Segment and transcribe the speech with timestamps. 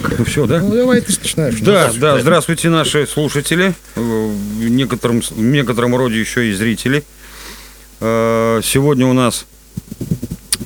[0.00, 0.60] Так, все, да?
[0.60, 1.60] Ну, давай ты начинаешь.
[1.60, 7.04] Да, да, здравствуйте, наши слушатели, э, в некотором, в некотором роде еще и зрители.
[8.00, 9.46] Э, Сегодня у нас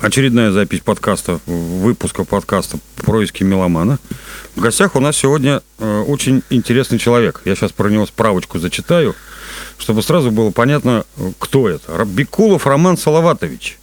[0.00, 3.98] очередная запись подкаста, выпуска подкаста «Происки меломана».
[4.56, 7.42] В гостях у нас сегодня э, очень интересный человек.
[7.44, 9.14] Я сейчас про него справочку зачитаю,
[9.78, 11.04] чтобы сразу было понятно,
[11.38, 12.04] кто это.
[12.04, 13.78] Бекулов Роман Салаватович.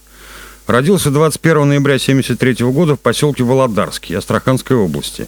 [0.69, 5.27] Родился 21 ноября 1973 года в поселке Володарский Астраханской области.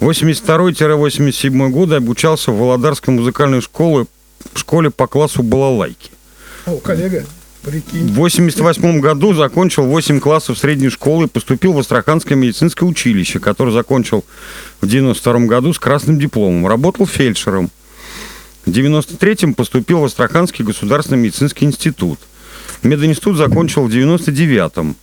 [0.00, 4.06] 82-87 годы обучался в Володарской музыкальной школе,
[4.56, 6.10] школе по классу балалайки.
[6.66, 7.24] О, коллега,
[7.62, 8.08] В прикинь.
[8.08, 14.24] 88 году закончил 8 классов средней школы и поступил в Астраханское медицинское училище, которое закончил
[14.80, 16.66] в 92 году с красным дипломом.
[16.66, 17.70] Работал фельдшером.
[18.64, 22.18] В 93-м поступил в Астраханский государственный медицинский институт.
[22.86, 24.96] Мединститут закончил в 99-м.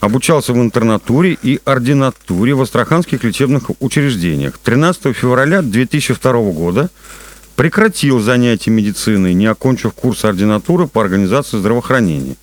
[0.00, 4.58] Обучался в интернатуре и ординатуре в астраханских лечебных учреждениях.
[4.58, 6.90] 13 февраля 2002 года
[7.56, 12.36] прекратил занятия медициной, не окончив курс ординатуры по организации здравоохранения.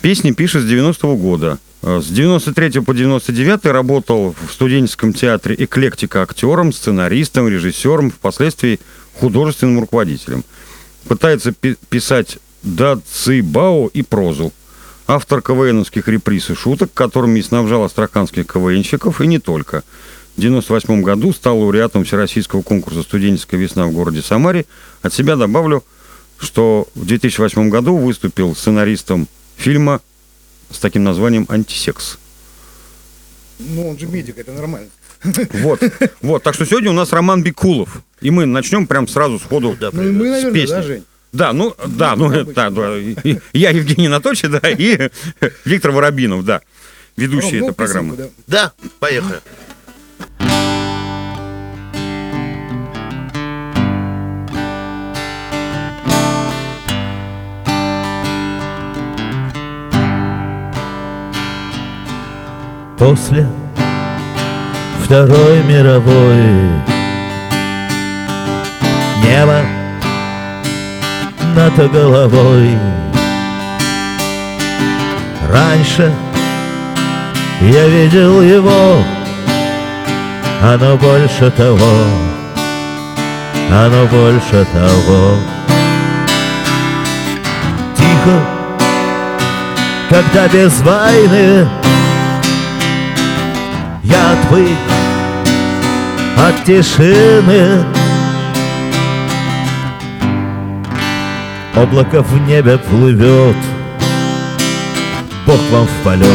[0.00, 1.58] Песни пишет с 90-го года.
[1.82, 8.80] Э, С 93 по 99 работал в студенческом театре «Эклектика» актером, сценаристом, режиссером, впоследствии
[9.20, 10.44] художественным руководителем.
[11.06, 11.76] Пытается пи-
[12.62, 14.52] писать дацибао и прозу.
[15.06, 19.82] Автор КВНовских реприз и шуток, которыми снабжал астраханских КВНщиков, и не только.
[20.36, 24.64] В 1998 году стал лауреатом Всероссийского конкурса «Студенческая весна» в городе Самаре.
[25.02, 25.84] От себя добавлю,
[26.38, 30.00] что в 2008 году выступил сценаристом фильма
[30.70, 32.18] с таким названием «Антисекс».
[33.58, 34.88] Ну, он же медик, это нормально.
[35.52, 35.80] Вот,
[36.22, 36.42] вот.
[36.42, 38.02] Так что сегодня у нас Роман Бекулов.
[38.20, 40.74] И мы начнем прям сразу сходу Ну и мы, с наверное, песни.
[40.74, 41.04] да, Жень?
[41.32, 42.52] Да, ну, да, ну, обычно.
[42.52, 42.98] да, да.
[42.98, 45.08] И- Я Евгений Анатольевич, да, и
[45.64, 46.60] Виктор Воробинов, да,
[47.16, 48.16] ведущий ну, этой программы.
[48.16, 48.72] песенку, да.
[48.76, 49.40] Да, поехали.
[62.98, 63.48] После
[65.04, 66.44] Второй мировой
[69.24, 69.62] Небо
[71.54, 72.78] над головой.
[75.52, 76.10] Раньше
[77.60, 79.04] я видел его
[80.62, 81.92] Оно больше того
[83.70, 85.36] Оно больше того.
[87.96, 88.40] Тихо
[90.08, 91.68] Когда без войны
[94.02, 94.78] я отвык
[96.38, 97.84] от тишины
[101.74, 103.56] Облако в небе плывет.
[105.46, 106.28] Бог вам в полет.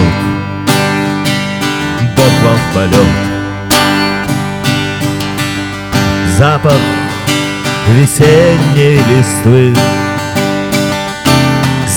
[2.16, 3.28] Бог вам в полет.
[6.38, 6.82] Запах
[7.90, 9.76] весенней листвы.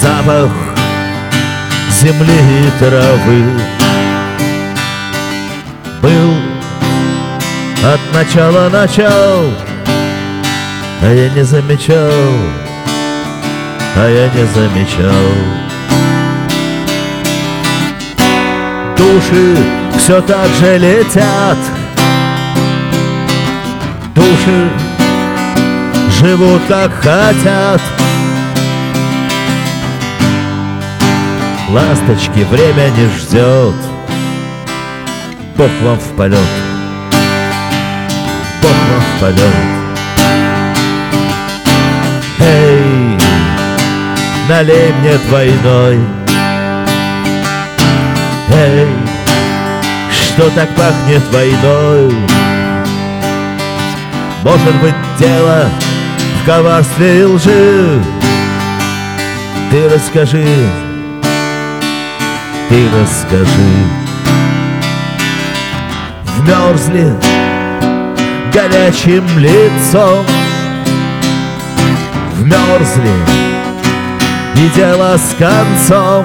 [0.00, 0.50] Запах
[2.00, 3.44] земли и травы.
[6.02, 6.34] Был
[7.84, 9.52] от начала начал,
[11.02, 12.10] а я не замечал,
[13.96, 15.30] а я не замечал.
[18.96, 19.56] Души
[19.98, 21.58] все так же летят,
[24.14, 24.70] души
[26.20, 27.80] живут как хотят.
[31.68, 33.74] Ласточки время не ждет.
[35.60, 36.38] Бог вам в полет
[38.62, 39.54] Бог вам в полет
[42.38, 43.09] Эй,
[44.50, 46.00] налей мне двойной.
[48.52, 48.88] Эй,
[50.10, 52.12] что так пахнет войной?
[54.42, 55.68] Может быть дело
[56.42, 58.02] в коварстве и лжи?
[59.70, 60.68] Ты расскажи,
[62.68, 63.72] ты расскажи.
[66.38, 67.14] Вмерзли
[68.53, 70.26] горячим лицом.
[72.34, 73.49] Вмерзли
[74.56, 76.24] и дело с концом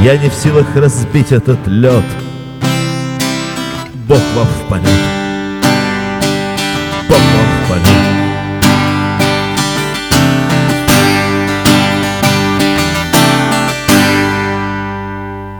[0.00, 2.04] Я не в силах разбить этот лед
[4.06, 4.88] Бог вам в полет
[7.08, 8.14] Бог вам в полет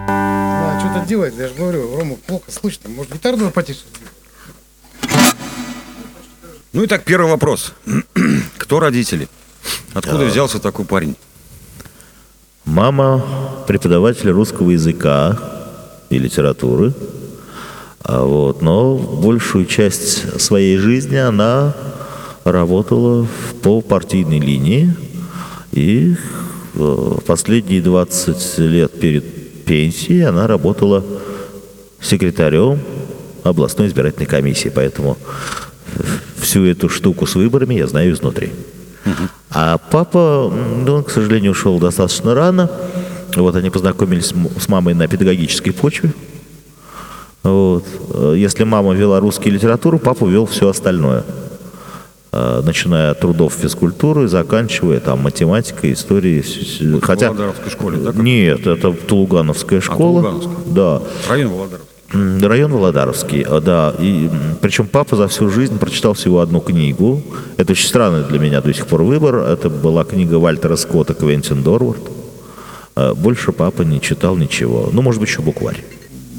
[0.06, 2.90] А, что-то делает, я же говорю, Рома, плохо слышно.
[2.90, 3.80] Может, гитару надо потише?
[6.74, 7.72] Ну и так, первый вопрос.
[8.64, 9.28] Кто родители?
[9.92, 11.16] Откуда взялся такой парень?
[12.64, 13.22] Мама
[13.66, 15.38] преподаватель русского языка
[16.08, 16.94] и литературы.
[18.00, 21.74] А вот, но большую часть своей жизни она
[22.44, 23.26] работала
[23.62, 24.96] по партийной линии.
[25.72, 26.16] И
[26.74, 31.04] э, последние 20 лет перед пенсией она работала
[32.00, 32.80] секретарем
[33.42, 34.72] областной избирательной комиссии.
[34.74, 35.18] Поэтому
[36.44, 38.52] всю эту штуку с выборами я знаю изнутри.
[39.50, 40.52] А папа,
[40.86, 42.70] ну, он, к сожалению, ушел достаточно рано.
[43.36, 46.12] Вот они познакомились с мамой на педагогической почве.
[47.42, 47.84] Вот.
[48.34, 51.24] Если мама вела русский литературу, папа вел все остальное.
[52.32, 56.42] А, начиная от трудов физкультуры, заканчивая там математикой, историей.
[57.00, 57.30] Хотя...
[57.30, 58.12] В Володаровской школе, да?
[58.12, 60.22] Нет, это Тулугановская школа.
[60.22, 60.74] Тулугановская.
[60.74, 61.02] Да.
[61.28, 61.83] Район Володаровский.
[62.14, 63.94] Район Володаровский, а, да.
[63.98, 64.30] И,
[64.60, 67.22] причем папа за всю жизнь прочитал всего одну книгу.
[67.56, 69.36] Это очень странный для меня до сих пор выбор.
[69.36, 72.00] Это была книга Вальтера Скотта «Квентин Дорвард».
[72.94, 74.90] А, Больше папа не читал ничего.
[74.92, 75.84] Ну, может быть, еще букварь.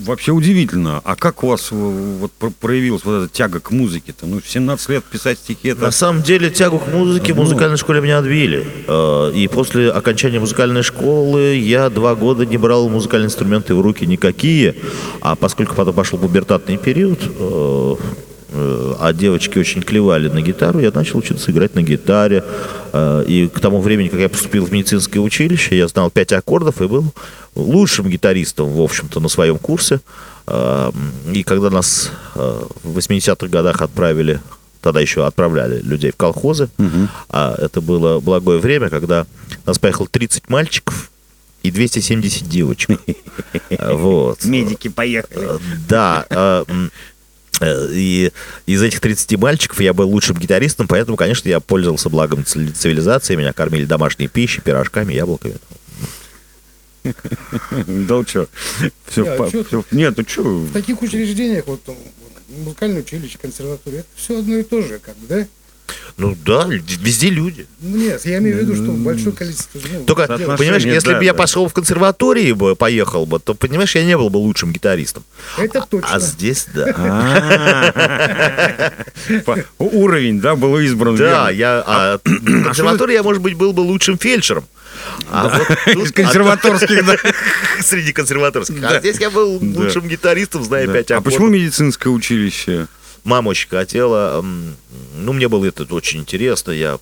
[0.05, 1.01] Вообще удивительно.
[1.03, 4.25] А как у вас э, вот про- проявилась вот эта тяга к музыке-то?
[4.27, 5.81] Ну, в 17 лет писать стихи это...
[5.81, 8.65] На самом деле тягу к музыке в музыкальной школе меня отбили.
[8.87, 14.05] Э, И после окончания музыкальной школы я два года не брал музыкальные инструменты в руки
[14.05, 14.75] никакие.
[15.21, 17.95] А поскольку потом пошел пубертатный период, э,
[18.99, 22.43] а девочки очень клевали на гитару, я начал учиться играть на гитаре.
[22.93, 26.81] Э, И к тому времени, как я поступил в медицинское училище, я знал пять аккордов
[26.81, 27.13] и был
[27.55, 29.99] лучшим гитаристом, в общем-то, на своем курсе.
[30.47, 30.91] Э,
[31.33, 34.39] И когда нас э, в 80-х годах отправили
[34.81, 36.69] тогда еще отправляли людей в колхозы.
[37.29, 39.25] А это было благое время, когда
[39.65, 41.09] нас поехало 30 мальчиков
[41.63, 42.99] и 270 девочек.
[43.91, 44.45] Вот.
[44.45, 45.55] Медики поехали.
[45.55, 45.57] Э,
[45.89, 46.25] Да.
[47.61, 48.31] Э, И
[48.65, 53.35] из этих 30 мальчиков я был лучшим гитаристом, поэтому, конечно, я пользовался благом ци- цивилизации.
[53.35, 55.55] Меня кормили домашней пищей, пирожками, яблоками.
[57.87, 58.47] Да что?
[59.07, 59.49] Все,
[59.91, 60.43] Нет, ну что?
[60.43, 61.81] В таких учреждениях, вот
[62.49, 65.47] музыкальное училище, консерватория, это все одно и то же, как бы, да?
[66.17, 67.67] Ну да, везде люди.
[67.81, 69.79] Ну, нет, я имею в виду, что большое количество...
[69.91, 71.37] ну, Только, понимаешь, если да, бы я да.
[71.37, 75.23] пошел в консерватории бы, поехал бы, то, понимаешь, я не был бы лучшим гитаристом.
[75.57, 76.09] Это точно.
[76.15, 77.93] А здесь, да.
[79.77, 81.17] Уровень, да, был избран.
[81.17, 84.65] Да, я а, в консерватории я, может быть, был бы лучшим фельдшером.
[85.29, 87.17] А вот тут- Из консерваторских, да.
[87.81, 88.79] Среди консерваторских.
[88.79, 88.89] Да.
[88.89, 92.87] А здесь я был лучшим гитаристом, зная пять А почему медицинское училище?
[93.25, 94.41] Мама очень хотела.
[94.41, 96.71] Ну, мне было это очень интересно.
[96.71, 96.99] Я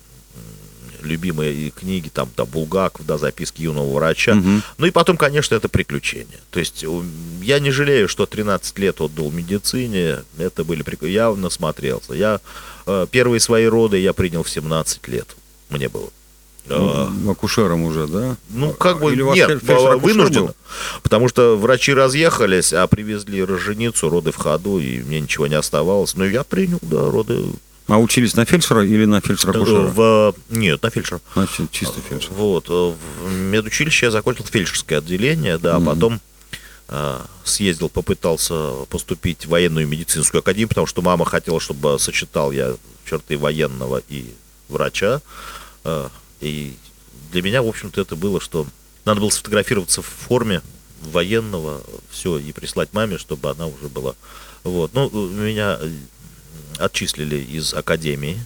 [1.02, 4.34] любимые книги, там, да, Булгаков, да, записки юного врача.
[4.78, 6.38] Ну и потом, конечно, это приключения.
[6.50, 6.84] То есть
[7.42, 10.20] я не жалею, что 13 лет отдал медицине.
[10.38, 12.14] Это были прик- Я насмотрелся.
[12.14, 12.40] Я
[12.86, 15.36] э, первые свои роды я принял в 17 лет.
[15.68, 16.08] Мне было.
[16.66, 18.36] Э, Ну, Акушером уже, да?
[18.50, 19.62] ну, как бы, Или нет,
[20.00, 20.46] вынужденно.
[20.46, 20.54] был?
[21.02, 26.14] Потому что врачи разъехались, а привезли роженицу, роды в ходу, и мне ничего не оставалось.
[26.16, 27.44] Но я принял, да, роды
[27.86, 29.88] А учились на фельдшера или на фельдшера-акушера?
[29.94, 30.34] в...
[30.48, 31.20] Нет, на фельдшера.
[31.34, 32.32] Значит, чисто фельдшер.
[32.32, 32.72] Вот, э,
[33.26, 36.20] в медучилище я закончил фельдшерское отделение, да, а потом
[36.88, 42.74] э, съездил, попытался поступить в военную медицинскую академию, потому что мама хотела, чтобы сочетал я
[43.08, 44.32] черты военного и
[44.70, 45.20] врача.
[45.84, 46.08] Э,
[46.44, 46.76] И
[47.32, 48.66] для меня, в общем-то, это было, что
[49.04, 50.60] надо было сфотографироваться в форме
[51.00, 54.14] военного, все, и прислать маме, чтобы она уже была.
[54.62, 54.92] Вот.
[54.94, 55.90] Ну, меня э,
[56.78, 58.44] отчислили из академии,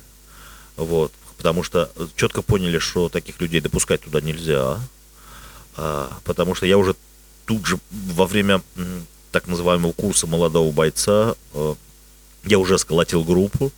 [0.76, 4.80] вот, потому что четко поняли, что таких людей допускать туда нельзя,
[5.76, 6.94] а, потому что я уже
[7.46, 8.62] тут же во время
[9.32, 11.74] так называемого курса молодого бойца э,
[12.44, 13.72] я уже сколотил группу,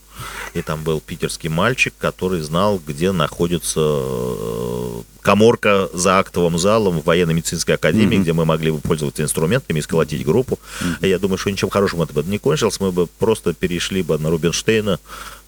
[0.55, 7.05] и там был питерский мальчик, который знал, где находится э, коморка за актовым залом в
[7.05, 10.59] военно-медицинской академии, где мы могли бы пользоваться инструментами и сколотить группу.
[11.00, 14.19] И я думаю, что ничем хорошим это бы не кончилось, мы бы просто перешли бы
[14.19, 14.99] на Рубинштейна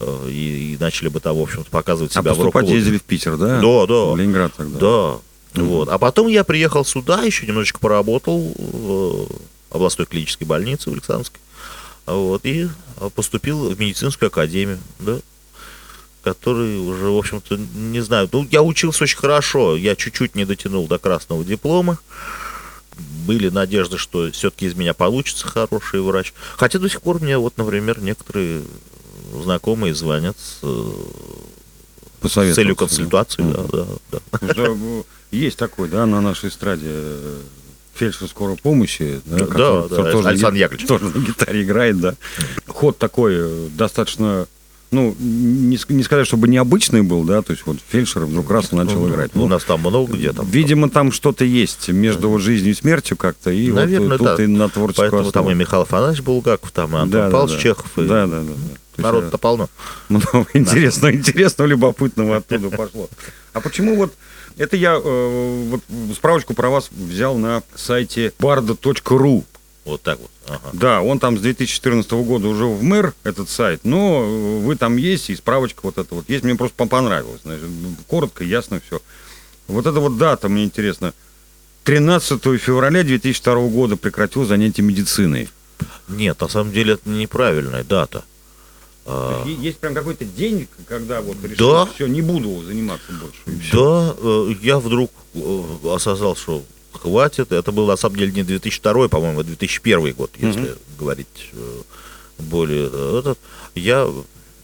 [0.01, 2.79] э, и, и начали бы там, в общем-то, показывать А себя в поступать рок-клубе.
[2.79, 3.61] ездили в Питер, да?
[3.61, 4.05] Да, да.
[4.13, 4.79] В Ленинград тогда.
[4.79, 5.19] Да.
[5.55, 5.89] Вот.
[5.89, 9.29] А потом я приехал сюда, еще немножечко поработал в
[9.71, 11.41] областной клинической больнице в Александровской.
[12.07, 12.69] Вот, и
[13.15, 15.21] поступил в медицинскую академию, да,
[16.23, 20.87] который уже, в общем-то, не знаю, ну, я учился очень хорошо, я чуть-чуть не дотянул
[20.87, 21.99] до красного диплома,
[23.27, 26.33] были надежды, что все-таки из меня получится хороший врач.
[26.57, 28.63] Хотя до сих пор мне, вот, например, некоторые
[29.33, 33.43] знакомые звонят с, э, с целью консультации.
[33.43, 34.69] Да, да, да.
[34.69, 37.41] Ну, есть такой, да, на нашей эстраде э,
[37.95, 39.21] фельдшер скорой помощи.
[39.27, 40.87] Да, Да, который- да, который тоже Александр Яковлевич.
[40.89, 42.15] Тоже на гитаре играет, да.
[42.67, 44.47] Ход такой э, достаточно
[44.91, 48.77] ну, не, не сказать, чтобы необычный был, да, то есть вот фельдшер вдруг раз и
[48.77, 49.31] начал играть.
[49.35, 50.47] У Ну, нас там много где там.
[50.47, 54.45] Видимо, там что-то есть между вот жизнью и смертью как-то, и Наверное, вот тут да.
[54.45, 55.51] и на творческую Поэтому там основу.
[55.51, 57.63] и Михаил Афанасьевич Булгаков, там и Антон Да, да, Павлович да.
[57.63, 57.87] Чехов.
[57.99, 58.43] и Да, да, да.
[58.99, 59.03] да.
[59.03, 59.71] Народ-то полно.
[60.11, 63.09] Много интересного, интересного, любопытного оттуда пошло.
[63.55, 64.13] А почему вот
[64.57, 65.81] это я э, вот
[66.15, 69.45] справочку про вас взял на сайте bardo.ru.
[69.85, 70.31] Вот так вот.
[70.47, 70.71] Ага.
[70.73, 74.97] Да, он там с 2014 года уже в мэр, этот сайт, но э, вы там
[74.97, 76.45] есть, и справочка вот эта вот есть.
[76.45, 77.41] Мне просто по- понравилось.
[77.45, 77.67] Значит,
[78.07, 79.01] коротко, ясно все.
[79.67, 81.15] Вот эта вот дата, мне интересно.
[81.85, 85.49] 13 февраля 2002 года прекратил занятия медициной.
[86.09, 88.25] Нет, на самом деле это неправильная дата.
[89.05, 91.87] А, Есть прям какой-то день, когда вот Да.
[91.87, 93.71] все, не буду заниматься больше.
[93.73, 97.51] Да, э, я вдруг э, осознал, что хватит.
[97.51, 101.81] Это был на самом деле не 2002, по-моему, а 2001 год, если говорить э,
[102.39, 102.87] более
[103.19, 103.39] этот.
[103.75, 104.09] Я,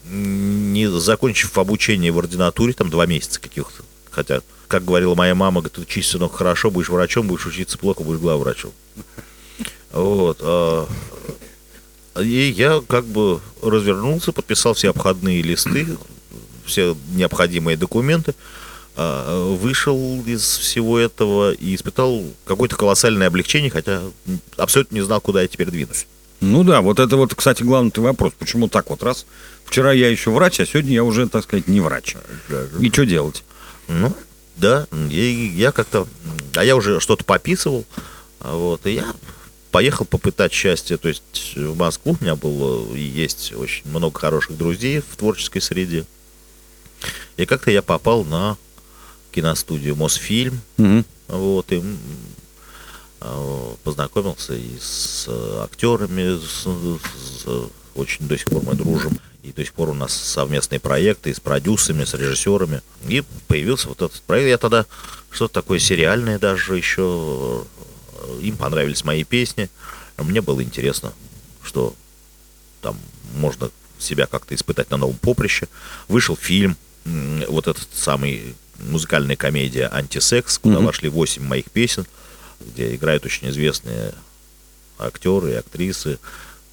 [0.09, 5.79] не закончив обучение в ординатуре, там два месяца каких-то, хотя, как говорила моя мама, говорит,
[5.79, 8.71] учись, сынок, хорошо, будешь врачом, будешь учиться плохо, будешь главврачом.
[9.93, 10.39] Вот.
[12.21, 15.87] И я как бы развернулся, подписал все обходные листы,
[16.65, 18.35] все необходимые документы,
[18.97, 24.03] а, вышел из всего этого и испытал какое-то колоссальное облегчение, хотя
[24.57, 26.07] абсолютно не знал, куда я теперь двинусь.
[26.41, 28.33] Ну да, вот это вот, кстати, главный вопрос.
[28.39, 29.27] Почему так вот раз?
[29.65, 32.17] Вчера я еще врач, а сегодня я уже, так сказать, не врач.
[32.81, 33.43] И что делать?
[33.89, 34.15] Ну,
[34.57, 36.07] да, и я как-то...
[36.55, 37.85] А я уже что-то пописывал,
[38.41, 39.15] вот, и я
[39.71, 44.57] поехал попытать счастье, то есть в Москву у меня было и есть очень много хороших
[44.57, 46.05] друзей в творческой среде.
[47.37, 48.57] И как-то я попал на
[49.33, 51.05] киностудию Мосфильм, Мгм.
[51.29, 51.83] вот, и
[53.21, 59.53] а, познакомился и с э, актерами, с, с- очень до сих пор мы дружим, и
[59.53, 62.81] до сих пор у нас совместные проекты и с продюсерами, с режиссерами.
[63.09, 64.49] И появился вот этот проект.
[64.49, 64.87] Я тогда
[65.31, 67.65] что-то такое сериальное даже еще.
[68.19, 69.69] Э, Им понравились мои песни.
[70.17, 71.13] Мне было интересно,
[71.63, 71.95] что
[72.83, 72.99] там
[73.37, 75.69] можно себя как-то испытать на новом поприще.
[76.09, 76.77] Вышел фильм,
[77.49, 80.87] вот этот самый музыкальная комедия «Антисекс», куда Мгм.
[80.87, 82.07] вошли 8 моих песен,
[82.61, 84.13] где играют очень известные
[84.99, 86.19] актеры и актрисы,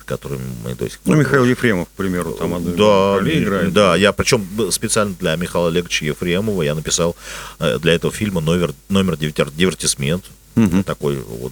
[0.01, 1.15] с которыми мы до сих пор...
[1.15, 3.73] Ну, Михаил Ефремов, к примеру, там одну да, играет.
[3.73, 7.15] да, я причем специально для Михаила Олеговича Ефремова я написал
[7.59, 10.25] э, для этого фильма номер, номер дивертисмент.
[10.55, 10.83] Мгм.
[10.83, 11.51] Такой он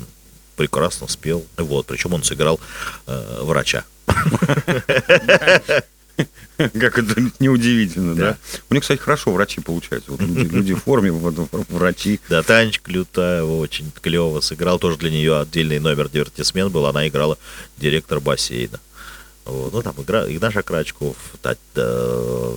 [0.55, 1.45] прекрасно спел.
[1.57, 2.59] Вот, причем он сыграл
[3.07, 3.83] э, врача.
[6.57, 8.31] Как это неудивительно, да.
[8.31, 8.37] Да.
[8.69, 10.11] У них, кстати, хорошо врачи получаются.
[10.11, 12.19] Вот люди, люди в форме, врачи.
[12.29, 14.77] Да, Танечка Лютаева очень клево сыграл.
[14.77, 16.85] Тоже для нее отдельный номер дивертисмент был.
[16.85, 17.39] Она играла
[17.77, 18.79] директор бассейна.
[19.45, 19.73] Вот.
[19.73, 22.55] Ну, там игра, Игнаш Акрачков, э,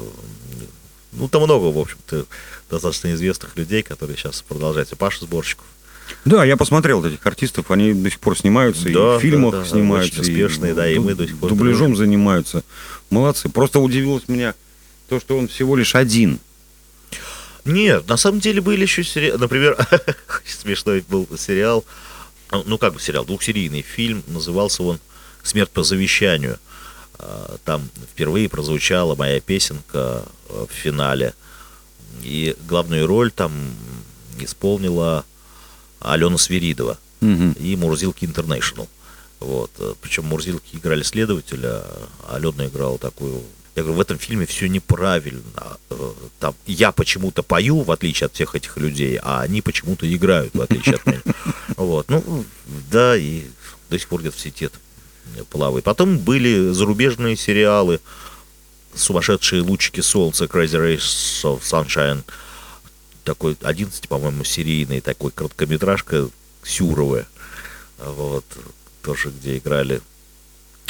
[1.13, 2.27] ну, там много, в общем-то,
[2.71, 4.93] достаточно известных людей, которые сейчас продолжают.
[4.93, 5.65] И Паша Сборщиков.
[6.25, 9.61] Да, я посмотрел этих артистов, они до сих пор снимаются, и Да, в фильмах да,
[9.61, 10.21] да, снимаются.
[10.21, 11.97] очень успешные, да, и мы до сих пор Дубляжом дружим.
[11.97, 12.63] занимаются.
[13.11, 13.49] Молодцы.
[13.49, 14.55] Просто удивилось меня
[15.09, 16.39] то, что он всего лишь один.
[17.65, 19.39] Нет, на самом деле были еще сериалы.
[19.39, 19.77] Например,
[20.47, 21.85] смешной был сериал,
[22.53, 25.01] ну как бы сериал, двухсерийный фильм, назывался он
[25.43, 26.59] «Смерть по завещанию».
[27.19, 31.35] А, Там впервые прозвучала моя песенка э, в финале.
[32.23, 33.53] И главную роль там
[34.39, 35.25] исполнила
[36.13, 37.53] Алена Свиридова Мгм.
[37.53, 38.89] и Мурзилки Интернешнл.
[39.41, 39.71] Вот.
[39.79, 41.83] э, Причем Мурзилки играли следователя,
[42.29, 43.43] а Алена играла такую...
[43.75, 45.43] Я говорю, в этом фильме все неправильно.
[45.91, 50.55] Э, Там я почему-то пою, в отличие от всех этих людей, а они почему-то играют,
[50.55, 51.21] в отличие от меня.
[51.77, 52.09] Вот.
[52.09, 52.45] Ну,
[52.91, 53.43] да, и
[53.91, 54.71] до сих пор где-то в сети
[55.51, 55.85] плавает.
[55.85, 58.01] Потом были зарубежные сериалы,
[58.95, 62.23] «Сумасшедшие лучики солнца», «Crazy Rays of Sunshine»,
[63.27, 66.31] такой 11, по-моему, серийный такой короткометражка
[66.65, 67.27] Сюровая.
[67.99, 68.45] Вот,
[69.03, 70.01] тоже где играли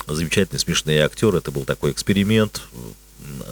[0.06, 1.38] замечательные смешные актеры.
[1.38, 2.62] Это был такой эксперимент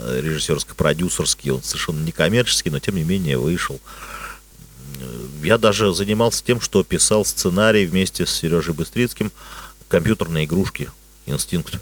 [0.07, 1.50] режиссерско-продюсерский.
[1.50, 3.81] Он совершенно не коммерческий, но тем не менее вышел.
[5.43, 9.33] Я даже занимался тем, что писал сценарий вместе с Сережей Быстрицким
[9.88, 10.91] компьютерные игрушки
[11.26, 11.79] «Инстинкт»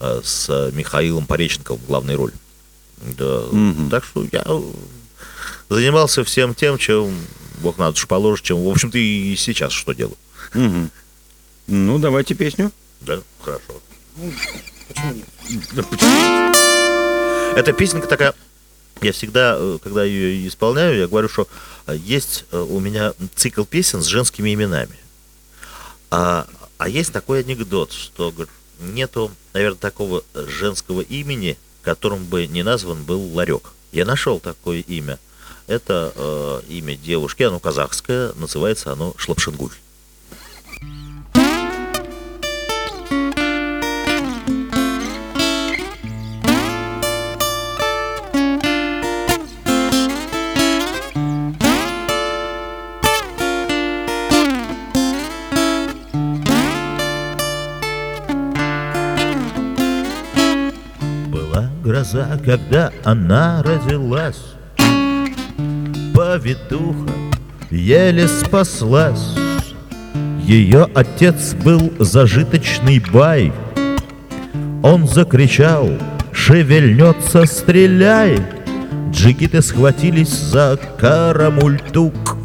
[0.00, 2.34] э, с Михаилом Пореченковым в главной роли.
[2.98, 3.46] Да.
[3.50, 3.90] Мгм.
[3.90, 4.44] Так что я
[5.74, 7.14] занимался всем тем, чем
[7.60, 10.16] Бог на душу положит, чем, в общем-то, и сейчас что делаю.
[10.54, 10.90] Мгм.
[11.66, 12.72] Ну, давайте песню.
[13.00, 13.80] Да, хорошо.
[14.88, 15.26] Почему нет?
[15.72, 16.52] Да почему?
[17.56, 18.34] Эта песенка такая,
[19.00, 21.46] я всегда, э, когда ее исполняю, я говорю, что
[21.86, 24.98] э, есть э, у меня цикл песен с женскими именами.
[26.10, 26.46] А,
[26.78, 33.02] а есть такой анекдот, что говорит, нету, наверное, такого женского имени которым бы не назван
[33.02, 33.72] был ларек.
[33.90, 35.18] Я нашел такое имя.
[35.66, 39.72] Это э, имя девушки, оно казахское, называется оно Шлапшингуль.
[61.82, 64.51] Гроза, когда она родилась
[66.32, 67.12] Повитуха
[67.70, 69.34] еле спаслась.
[70.42, 73.52] Ее отец был зажиточный бай.
[74.82, 75.90] Он закричал,
[76.32, 78.38] шевельнется, стреляй!
[79.10, 82.38] Джигиты схватились за карамультук.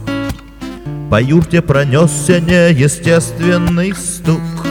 [1.10, 4.68] По юрте пронесся неестественный стук.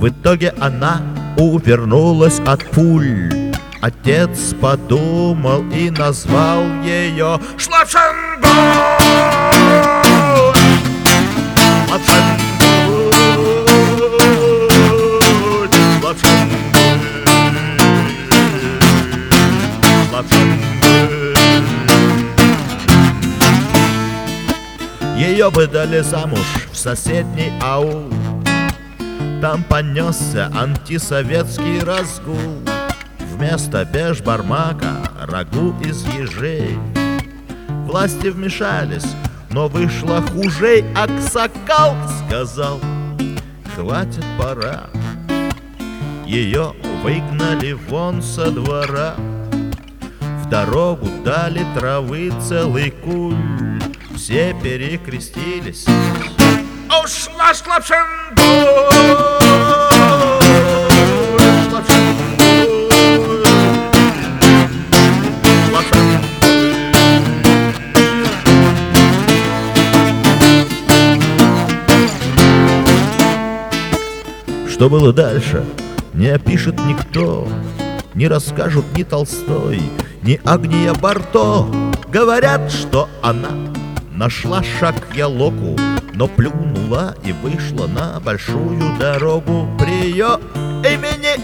[0.00, 1.02] В итоге она
[1.36, 3.37] увернулась от пуль.
[3.80, 8.42] Отец подумал и назвал ее Шлапшангуль!
[11.86, 12.48] Шлапшангуль!
[16.00, 16.58] Шлапшангуль!
[20.10, 20.58] Шлапшангуль!
[25.16, 28.10] Ее выдали замуж в соседний аул
[29.40, 32.67] там понесся антисоветский разгул
[33.38, 36.76] Вместо бешбармака рагу из ежей.
[37.86, 39.06] Власти вмешались,
[39.50, 41.94] но вышло хужей Аксакал
[42.26, 42.80] сказал,
[43.76, 44.86] хватит пора
[46.26, 49.14] Ее выгнали вон со двора.
[50.20, 53.36] В дорогу дали травы целый куль.
[54.16, 55.86] Все перекрестились.
[56.88, 57.54] Ушла
[74.78, 75.64] Что было дальше,
[76.14, 77.48] не опишет никто,
[78.14, 79.82] не расскажут ни Толстой,
[80.22, 81.66] ни Агния Барто.
[82.12, 83.50] Говорят, что она
[84.12, 85.76] нашла шаг Ялоку,
[86.14, 90.38] но плюнула и вышла на большую дорогу при ее
[90.84, 91.42] имени.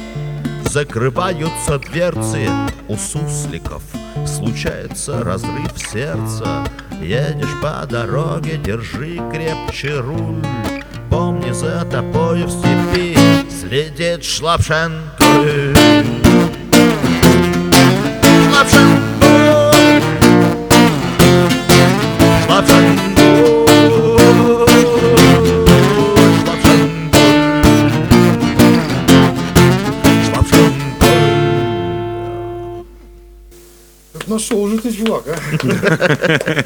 [0.71, 2.49] Закрываются дверцы
[2.87, 3.83] у сусликов,
[4.29, 6.65] случается разрыв сердца.
[7.03, 10.41] Едешь по дороге, держи крепче руль,
[11.11, 13.24] помни за тобой в степи
[13.69, 15.25] следит Шлапшенко.
[18.51, 19.15] Шлапшенко!
[22.49, 23.04] Тут
[34.35, 35.37] нашел уже ты, чувак, а?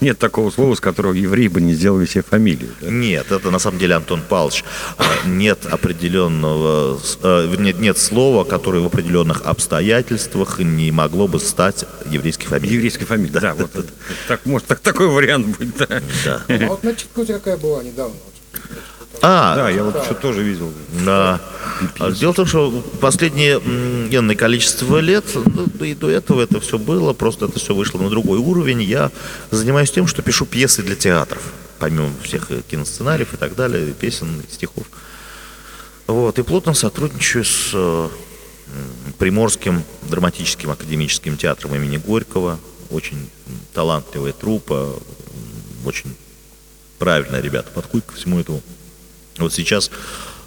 [0.00, 2.70] Нет такого слова, с которого евреи бы не сделали себе фамилию.
[2.80, 2.90] да?
[2.90, 4.64] Нет, это на самом деле Антон Павлович.
[4.98, 11.84] А, Нет определенного, э, вернее, нет слова, которое в определенных обстоятельствах не могло бы стать
[12.10, 12.74] еврейской фамилией.
[12.76, 13.88] Еврейская фамилия, да, вот это.
[14.28, 15.86] Так, может, так, такой вариант быть, да.
[16.24, 16.42] Да.
[16.48, 18.14] А вот начитка у тебя какая была недавно?
[18.24, 18.34] Вот.
[19.22, 20.72] А, Да, я вот что тоже видел.
[21.04, 21.40] Да.
[21.98, 26.60] А Дело в том, что последнее энное количество лет, ну, да и до этого это
[26.60, 28.82] все было, просто это все вышло на другой уровень.
[28.82, 29.10] Я
[29.50, 31.42] занимаюсь тем, что пишу пьесы для театров,
[31.78, 34.84] помимо всех э, киносценариев и так далее, песен, стихов.
[36.06, 38.08] Вот, и плотно сотрудничаю с э,
[39.18, 42.58] Приморским драматическим академическим театром имени Горького.
[42.90, 43.28] Очень
[43.74, 46.14] талантливая труппа, м, очень
[46.98, 48.62] правильные ребята подходят ко всему этому.
[49.38, 49.90] Вот сейчас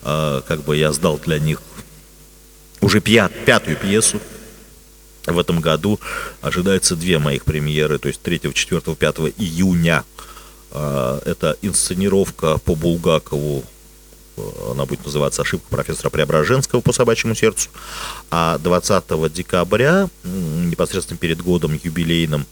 [0.04, 1.62] э, как бы я сдал для них
[2.82, 4.20] уже пят- пятую пьесу.
[5.26, 6.00] В этом году
[6.42, 10.04] ожидается две моих премьеры, то есть 3, 4, 5 июня.
[10.72, 13.64] Э, Это инсценировка по Булгакову,
[14.38, 17.70] э, она будет называться «Ошибка профессора Преображенского по собачьему сердцу».
[18.32, 22.46] А 20 декабря, непосредственно перед годом юбилейным,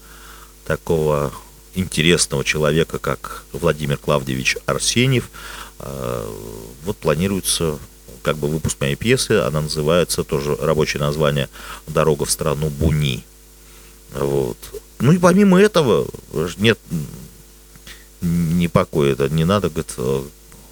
[0.66, 1.32] такого
[1.76, 5.30] интересного человека, как Владимир Клавдевич Арсеньев,
[5.80, 7.78] вот планируется
[8.24, 11.50] как бы выпуск моей пьесы, она называется, тоже рабочее название
[11.88, 13.24] «Дорога в страну Буни».
[14.14, 14.58] Вот.
[15.00, 16.08] Ну и помимо этого,
[16.58, 16.80] нет
[18.22, 20.24] ни покоя, это не надо, говорит, э,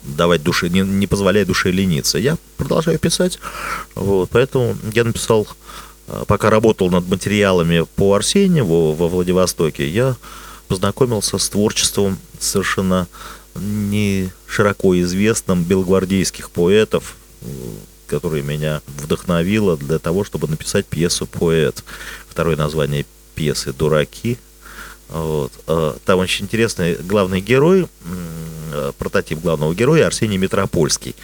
[0.04, 2.18] давать душе, не, не позволяя душе лениться.
[2.18, 3.40] Я продолжаю писать,
[3.94, 5.48] вот, поэтому я написал,
[6.08, 10.16] э, пока работал над материалами по Арсеньеву во Владивостоке, я
[10.68, 13.08] познакомился с творчеством совершенно
[13.56, 17.46] не широко известным белогвардейских поэтов, э,
[18.08, 21.84] которая меня вдохновила для того, чтобы написать пьесу «Поэт».
[22.30, 24.38] Второе название пьесы «Дураки».
[25.10, 25.52] Вот.
[25.68, 27.88] А, Там очень интересный главный герой,
[28.72, 31.16] э, прототип главного героя Арсений Метропольский.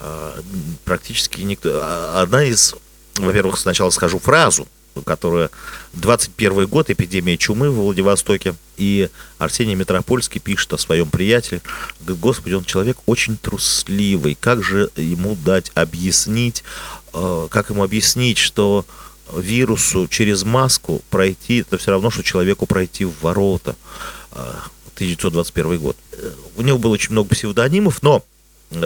[0.00, 0.38] А,
[0.84, 1.80] Практически никто...
[1.82, 2.74] а, Одна из...
[3.16, 4.68] Во-первых, сначала скажу фразу,
[5.04, 5.50] которая
[5.94, 11.60] 21 год, эпидемия чумы в Владивостоке, и Арсений Метропольский пишет о своем приятеле.
[12.00, 16.64] Говорит, господи, он человек очень трусливый, как же ему дать объяснить,
[17.14, 18.84] э, как ему объяснить, что
[19.36, 23.76] вирусу через маску пройти, это все равно, что человеку пройти в ворота.
[24.32, 24.54] Э,
[24.98, 25.96] 1921 год.
[26.12, 28.20] Э, У него было очень много псевдонимов, но э,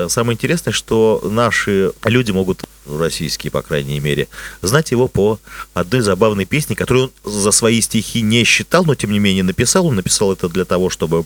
[0.08, 4.28] самое интересное, что наши люди могут, российские, по крайней мере,
[4.60, 5.38] знать его по
[5.74, 9.86] одной забавной песне, которую он за свои стихи не считал, но тем не менее написал.
[9.86, 11.24] Он написал это для того, чтобы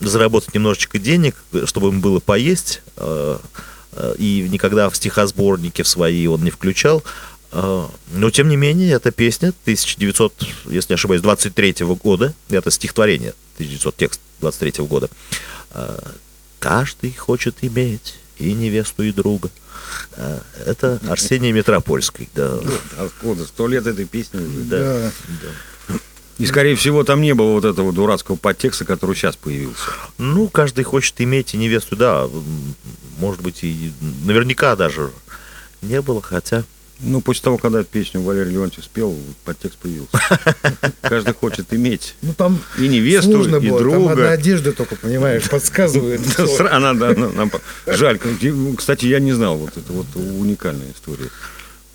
[0.00, 2.82] заработать немножечко денег, чтобы им было поесть.
[2.96, 3.38] э,
[3.92, 7.04] э, И никогда в стихосборники в свои он не включал.
[7.52, 10.32] Э, Но, тем не менее, эта песня 1900,
[10.66, 15.08] если не ошибаюсь, 23 года, это стихотворение 1900, текст 23 года.
[16.58, 19.50] Каждый хочет иметь и невесту, и друга.
[20.16, 22.58] Э, Это Арсений Метропольский, да.
[22.98, 23.44] Откуда?
[23.44, 24.64] Сто лет этой песни уже.
[24.64, 25.10] Да.
[26.38, 29.90] И, скорее всего, там не было вот этого дурацкого подтекста, который сейчас появился.
[30.18, 32.28] Ну, каждый хочет иметь и невесту, да.
[33.18, 33.92] Может быть, и
[34.24, 35.10] наверняка даже
[35.80, 36.64] не было, хотя...
[37.00, 40.08] Ну, после того, когда песню Валерий Леонтьев спел, подтекст появился.
[41.02, 44.12] Каждый хочет иметь Ну там и невесту, сложно и было, там друга.
[44.12, 46.20] одна одежда только, понимаешь, подсказывает.
[46.70, 47.14] Она, да,
[47.86, 48.18] Жаль.
[48.76, 49.56] Кстати, я не знал.
[49.58, 51.28] Вот это вот уникальная история.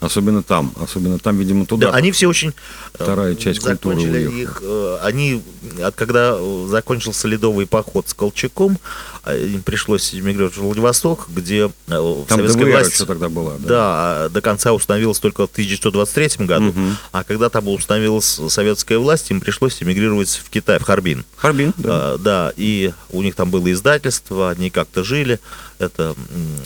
[0.02, 0.74] Особенно там.
[0.82, 1.90] Особенно там, видимо, туда.
[1.90, 2.50] Да, они все очень...
[2.50, 4.42] э, Вторая часть культуры закончили уехала.
[4.42, 5.42] их, э, Они,
[5.82, 8.78] от когда э, закончился ледовый поход с Колчаком,
[9.24, 13.06] э, им пришлось эмигрировать в Владивосток, где э, Там советская ДВР власть...
[13.06, 13.54] тогда была.
[13.60, 13.78] Да,
[14.24, 16.96] а до конца установилась только в 1923 году, Мгм.
[17.12, 21.24] а когда там установилась советская власть, им пришлось эмигрировать в Китай, в Харбин.
[21.36, 21.90] Харбин, да.
[22.14, 25.38] А, да, и у них там было издательство, они как-то жили.
[25.82, 26.14] Это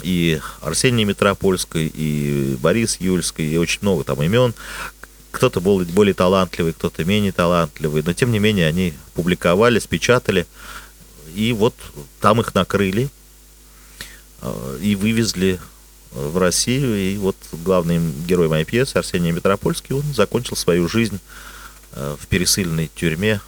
[0.02, 4.54] и Арсений Метропольский, и Борис Юльский, и очень много там имен.
[5.30, 10.46] Кто-то был более талантливый, кто-то менее талантливый, но тем не менее они публиковались, печатали,
[11.34, 11.74] и вот
[12.20, 13.10] там их накрыли
[14.40, 15.60] а, и вывезли
[16.12, 21.20] в Россию, и вот главный герой моей пьесы Арсений Метропольский, он закончил свою жизнь
[21.92, 23.40] э, в пересыльной тюрьме,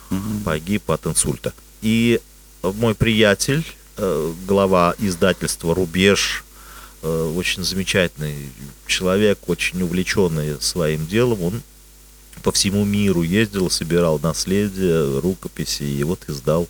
[0.45, 1.55] погиб от инсульта.
[1.81, 2.21] И
[2.63, 3.65] мой приятель,
[4.47, 6.45] глава издательства «Рубеж»,
[7.03, 8.51] э, очень замечательный
[8.87, 11.63] человек, очень увлеченный своим делом, он
[12.43, 16.69] по всему миру ездил, собирал наследие, рукописи, и вот издал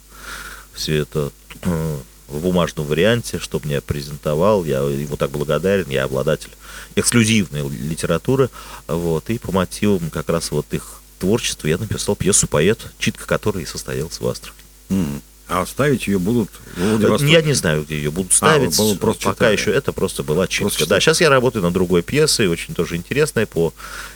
[0.72, 1.30] все это
[1.62, 4.64] э, в бумажном варианте, чтобы мне презентовал.
[4.64, 6.50] Я ему так благодарен, я обладатель
[6.94, 8.50] эксклюзивной литературы.
[8.86, 13.64] Вот, и по мотивам как раз вот их творчества я написал пьесу «Поэт», читка которой
[13.64, 14.64] и состоялась в Астрахани.
[14.90, 15.22] М.
[15.48, 17.32] А ставить ее будут в Владивостоке?
[17.32, 18.76] Я не знаю, где ее будут ставить.
[18.76, 19.56] вы было просто Пока читали.
[19.56, 20.64] еще это просто была читка.
[20.68, 23.72] Просто да, сейчас я работаю над другой пьесой, очень тоже интересной по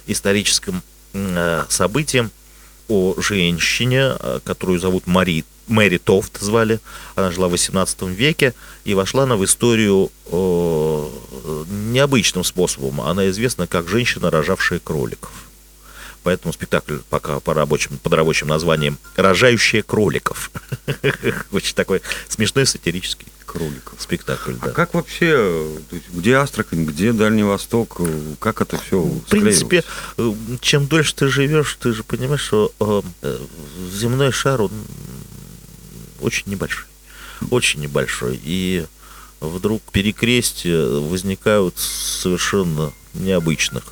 [0.07, 0.83] историческим
[1.15, 2.31] э, событиям
[2.89, 6.81] о женщине, э, которую зовут Мари, Мэри Тофт звали.
[7.15, 8.53] Она жила в 18 веке
[8.85, 11.09] и вошла она в историю э,
[11.71, 13.01] необычным способом.
[13.01, 15.31] Она известна как женщина, рожавшая кроликов.
[16.23, 20.51] Поэтому спектакль пока по рабочим, под рабочим названием «Рожающие кроликов».
[21.53, 24.01] Очень такой смешной сатирический кроликов.
[24.01, 24.73] спектакль, А да.
[24.73, 25.79] как вообще, э,
[26.13, 29.85] где Астрахань, где Дальний Восток, э, как это все В принципе,
[30.17, 32.73] э, чем дольше ты живешь, ты же понимаешь, что
[33.93, 34.71] земной шар, он
[36.21, 36.87] очень небольшой.
[37.51, 38.41] Очень небольшой.
[38.43, 38.87] И
[39.41, 43.83] вдруг перекрестия возникают совершенно необычных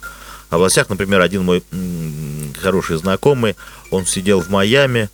[0.51, 0.89] областях.
[0.89, 1.63] Например, один мой
[2.61, 3.57] хороший знакомый,
[3.91, 5.09] он сидел в Майами,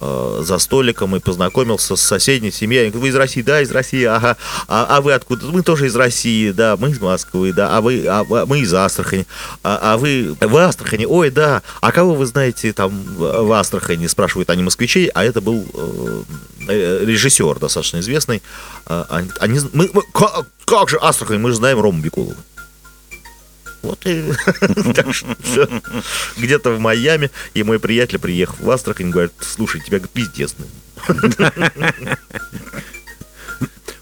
[0.00, 2.82] э, за столиком и познакомился с соседней семьей.
[2.82, 3.42] Они говорят, вы из России?
[3.42, 4.36] Да, из России, ага.
[4.68, 5.46] А, а вы откуда?
[5.46, 8.72] Мы тоже из России, да, мы из Москвы, да, а вы, а, а мы из
[8.74, 9.26] Астрахани.
[9.62, 11.04] А, а вы в Астрахани?
[11.04, 11.62] Ой, да.
[11.80, 14.06] А кого вы знаете там в Астрахани?
[14.06, 16.22] Спрашивают они москвичей, а это был э,
[16.68, 18.42] э, режиссер достаточно известный.
[18.86, 21.38] А, Они, они мы, мы- как, как же Астрахань?
[21.38, 22.36] Мы же знаем Рому Бекулова.
[23.88, 24.22] Вот и
[26.36, 30.54] где-то в Майами, и мой приятель, приехав в Астрахань, говорит, слушай, тебя пиздец.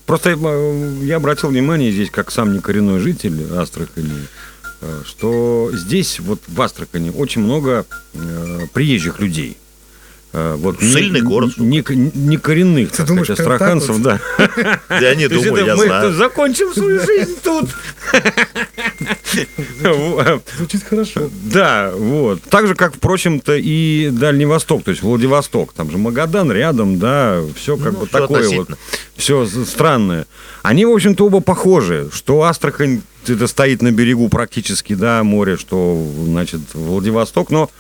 [0.07, 4.27] Просто э, я обратил внимание здесь, как сам не коренной житель Астрахани,
[4.81, 9.57] э, что здесь, вот в Астрахани, очень много э, приезжих людей.
[10.37, 14.21] Э, вот Сильный не, город, не, не коренных, Ты так думаешь, сказать, астраханцев, да.
[15.01, 16.13] Я не думаю, я мы знаю.
[16.13, 17.71] закончим свою жизнь тут.
[20.57, 21.31] Звучит хорошо.
[21.53, 22.43] Да, вот.
[22.43, 25.73] Так же, как, впрочем-то, и Дальний Восток, то есть Владивосток.
[25.73, 28.69] Там же Магадан рядом, да, все как Ну, бы такое вот.
[29.17, 30.27] Все странное.
[30.63, 32.09] Они, в общем-то, оба похожи.
[32.13, 37.51] Что Астрахань это стоит на берегу практически, да, моря, что, значит, Владивосток.
[37.51, 37.71] Но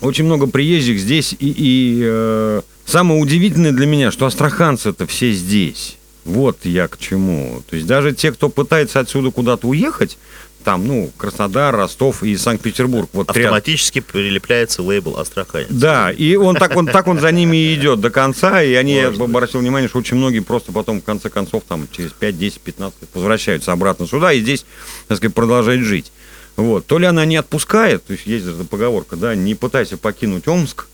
[0.00, 1.34] очень много приезжих здесь.
[1.38, 5.96] И, и э, самое удивительное для меня, что астраханцы-то все здесь.
[6.24, 7.62] Вот я к чему.
[7.68, 10.16] То есть даже те, кто пытается отсюда куда-то уехать,
[10.64, 13.10] там, ну, Краснодар, Ростов и Санкт-Петербург.
[13.12, 15.66] Вот Автоматически прилепляется лейбл Астрахань.
[15.68, 18.94] да, и он так, он так он за ними и идет до конца, и они,
[18.94, 19.28] я Может быть.
[19.28, 23.02] обратил внимание, что очень многие просто потом, в конце концов, там, через 5, 10, 15
[23.02, 24.64] лет возвращаются обратно сюда и здесь,
[25.06, 26.10] так сказать, продолжают жить.
[26.56, 26.86] Вот.
[26.86, 30.86] То ли она не отпускает, то есть есть эта поговорка, да, не пытайся покинуть Омск,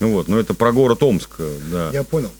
[0.00, 1.30] ну вот, но это про город Омск,
[1.70, 1.90] да.
[1.92, 2.30] Я понял.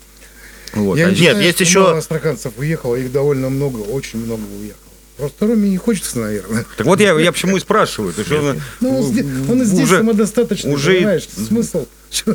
[0.74, 0.96] Вот.
[0.98, 4.82] Я А Нет, считаю, есть еще- мало астраханцев уехало, их довольно много, очень много уехало.
[5.16, 6.64] Просто Роме не хочется, наверное.
[6.76, 9.82] Так вот я, я почему и спрашиваю, то есть он, Ну, он, здесь, он здесь
[9.82, 11.26] уже, самодостаточный, уже понимаешь?
[11.48, 11.86] Смысл?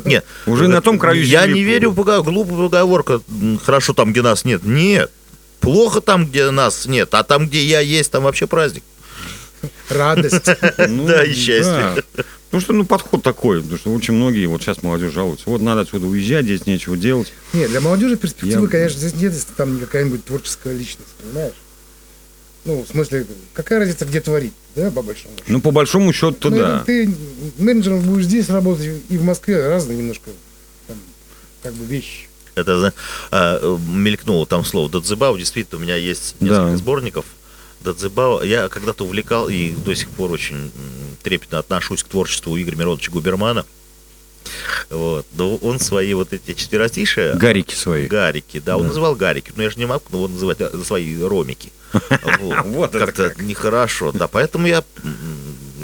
[0.04, 0.24] Нет.
[0.46, 3.22] уже на том краю Я не верю в пога- глупую поговорку.
[3.40, 4.64] м, Хорошо там, где нас нет.
[4.64, 5.10] Нет.
[5.60, 7.14] Плохо там, где нас нет.
[7.14, 8.82] А там, где я есть, там вообще праздник.
[9.88, 10.46] Радость.
[10.88, 12.02] Ну, Да, и счастье.
[12.46, 15.80] Потому что, ну, подход такой, потому что очень многие, вот сейчас молодежь жалуются, вот надо
[15.80, 17.32] отсюда уезжать, здесь нечего делать.
[17.52, 21.54] Нет, для молодежи перспективы, конечно, здесь нет, если там какая-нибудь творческая личность, понимаешь?
[22.64, 25.52] Ну, в смысле, какая разница, где творить, да, по большому счету?
[25.52, 26.82] Ну, по большому счету, Ну, да.
[26.86, 27.12] Ты
[27.58, 30.30] менеджером будешь здесь работать и в Москве разные немножко
[30.86, 30.96] там,
[31.62, 32.28] как бы вещи.
[32.54, 32.94] Это
[33.32, 35.36] а, мелькнуло там слово Дадзебао.
[35.36, 36.76] Действительно, у меня есть несколько Да.
[36.76, 37.24] сборников.
[37.84, 38.42] Дадзебао.
[38.42, 40.72] Я когда-то увлекал и до сих пор очень
[41.22, 43.64] трепетно отношусь к творчеству Игоря Мироновича Губермана.
[44.90, 45.26] Вот.
[45.32, 48.06] Но он свои вот эти четверостишие Гарики свои.
[48.06, 48.88] Гарики, да, он Да.
[48.88, 51.72] называл Гарики, но я же не могу его называть а, свои ромики.
[52.64, 52.92] Вот.
[52.92, 53.40] Как-то как.
[53.40, 54.82] нехорошо, да, поэтому я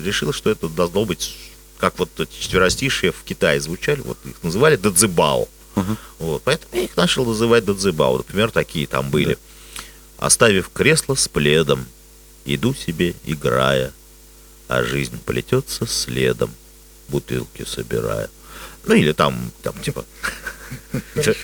[0.04, 1.36] решил, что это должно быть,
[1.78, 5.48] как вот эти четверостишие в Китае звучали, вот их называли дадзибао.
[5.76, 5.96] Ага.
[6.18, 8.18] Вот, поэтому я их начал называть дадзибао.
[8.18, 9.38] Например, такие там были.
[10.20, 11.87] Оставив кресло с пледом,
[12.44, 13.90] иду себе, играя,
[14.68, 16.54] а жизнь плетется следом,
[17.09, 18.28] бутылки собирая.
[18.85, 20.04] Ну или там, там типа...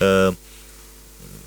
[0.00, 0.32] э,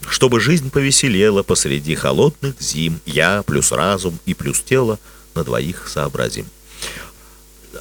[0.08, 5.00] Чтобы жизнь повеселела посреди холодных зим, я плюс разум и плюс тело
[5.34, 6.46] на двоих сообразим.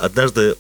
[0.01, 0.57] Однажды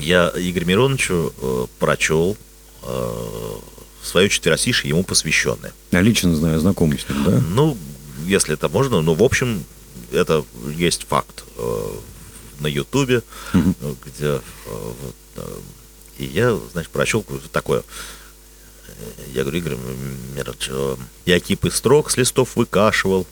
[0.00, 2.36] я Игорю Мироновичу э, прочел
[2.82, 3.54] э,
[4.02, 5.72] свое четверостишее ему посвященное.
[5.90, 7.42] Я лично знаю, знакомый с ним, да?
[7.50, 7.76] Ну,
[8.26, 9.64] если это можно, ну, в общем,
[10.10, 10.44] это
[10.76, 11.88] есть факт э,
[12.60, 13.58] на Ютубе, э,
[14.06, 15.58] где э, вот, э,
[16.18, 17.82] и я, значит, прочел такое.
[19.32, 19.76] Я говорю, Игорь
[20.36, 23.26] Миронович, э, я кипы строк с листов выкашивал,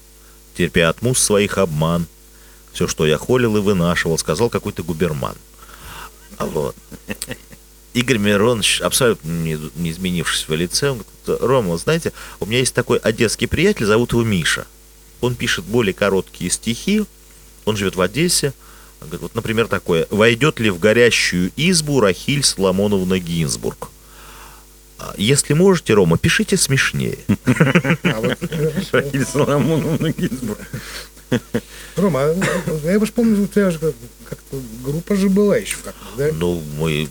[0.56, 2.06] терпя от муз своих обман.
[2.72, 5.34] Все, что я холил и вынашивал, сказал какой-то губерман.
[6.36, 6.76] А вот.
[7.92, 12.74] Игорь Миронович, абсолютно не, не изменившись в лице, он говорит, Рома, знаете, у меня есть
[12.74, 14.66] такой одесский приятель, зовут его Миша.
[15.20, 17.04] Он пишет более короткие стихи,
[17.64, 18.52] он живет в Одессе.
[19.00, 20.06] Он говорит, вот, например, такое.
[20.10, 23.88] «Войдет ли в горящую избу Рахиль Соломоновна Гинзбург?»
[24.98, 27.18] А, Если можете, Рома, пишите смешнее.
[27.46, 28.36] А.
[28.92, 30.58] Рахиль Соломоновна Гинзбург.
[31.96, 33.94] Рома, а, я уж помню, у тебя же как-
[34.28, 36.30] как-то группа же была еще как-то, да?
[36.32, 37.08] Ну, мы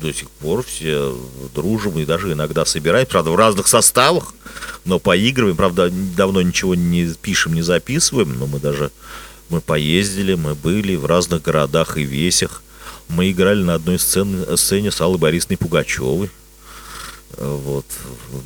[0.00, 1.16] до сих пор все
[1.54, 4.34] дружим и даже иногда собираем, правда, в разных составах,
[4.84, 8.90] но поигрываем, правда, давно ничего не пишем, не записываем, но мы даже,
[9.48, 12.62] мы поездили, мы были в разных городах и весях,
[13.08, 16.30] мы играли на одной сцене, сцене с Аллой Борисовной Пугачевой,
[17.36, 17.86] э, вот,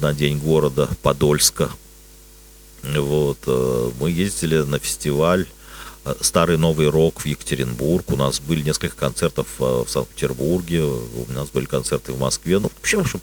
[0.01, 1.71] на День города Подольска,
[2.83, 5.47] вот, э, мы ездили на фестиваль
[6.21, 8.11] Старый Новый Рок в Екатеринбург.
[8.11, 12.59] У нас были несколько концертов э, в Санкт-Петербурге, у нас были концерты в Москве.
[12.59, 13.21] Ну, вообще, в общем,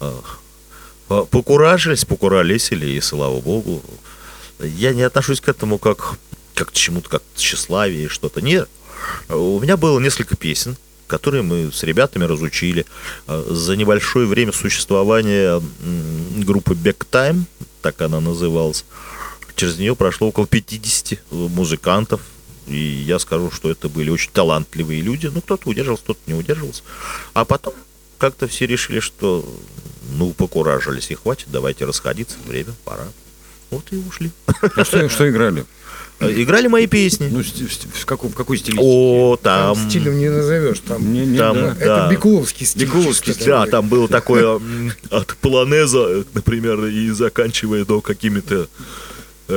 [0.00, 3.82] э, покуражились, покуролесили, и слава богу.
[4.58, 6.14] Я не отношусь к этому как,
[6.54, 8.40] как к чему-то, как к тщеславию что-то.
[8.40, 8.68] Нет.
[9.28, 10.76] У меня было несколько песен,
[11.06, 12.84] которые мы с ребятами разучили.
[13.26, 15.60] Э, За небольшое время существования
[16.44, 17.44] группы Back Time,
[17.82, 18.84] так она называлась,
[19.60, 22.20] через нее прошло около 50 музыкантов.
[22.66, 25.30] И я скажу, что это были очень талантливые люди.
[25.32, 26.82] Ну, кто-то удерживался, кто-то не удерживался.
[27.34, 27.74] А потом
[28.18, 29.44] как-то все решили, что
[30.16, 33.04] ну, покуражились и хватит, давайте расходиться, время, пора.
[33.70, 34.30] Вот и ушли.
[34.76, 35.64] А что, что играли?
[36.20, 37.28] Э, Играли мои песни.
[37.30, 38.84] Ну, в, сти- в какой, в какой стилистике?
[38.86, 39.88] О, Там там...
[39.90, 40.80] стилем не назовешь.
[40.80, 41.68] Там, Не- не- там- да.
[41.72, 42.10] это да.
[42.10, 42.84] Бекуловский стиль.
[42.86, 43.70] Бекуловский чисто Да, такой.
[43.70, 44.60] там было такое
[45.10, 48.68] от полонеза, например, и заканчивая до какими-то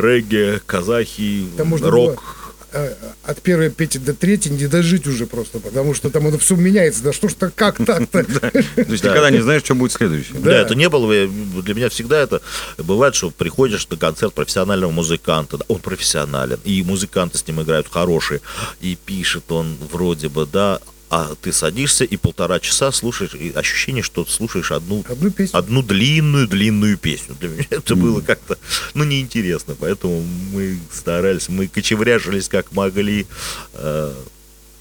[0.01, 2.23] регги, казахи, Там можно рок.
[2.71, 6.56] э, от первой пети до третьей не дожить уже просто, потому что там это все
[6.56, 7.03] меняется.
[7.03, 8.23] Да что ж так, как так-то?
[8.25, 9.10] То есть Да.
[9.12, 10.39] никогда не знаешь, что будет следующее.
[10.39, 10.51] Да.
[10.53, 11.12] Это не было.
[11.13, 12.41] э, Для меня всегда это
[12.79, 15.60] бывает, что приходишь на концерт профессионального музыканта.
[15.67, 18.41] Он профессионален, и музыканты с ним играют хорошие,
[18.82, 20.79] и пишет он вроде бы, да,
[21.15, 25.60] а ты садишься и полтора часа слушаешь, и ощущение, что слушаешь одну Одну песню.
[25.60, 27.36] одну длинную-длинную песню.
[27.39, 28.58] Для меня это было как-то,
[28.95, 29.76] ну, неинтересно.
[29.80, 33.28] Поэтому мы старались, мы кочевряжились как могли.
[33.73, 34.12] Э,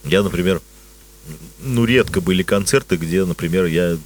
[0.05, 0.63] Я, например,
[1.63, 3.99] ну, редко были концерты, где, например, я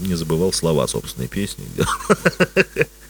[0.00, 1.64] не забывал слова собственной песни.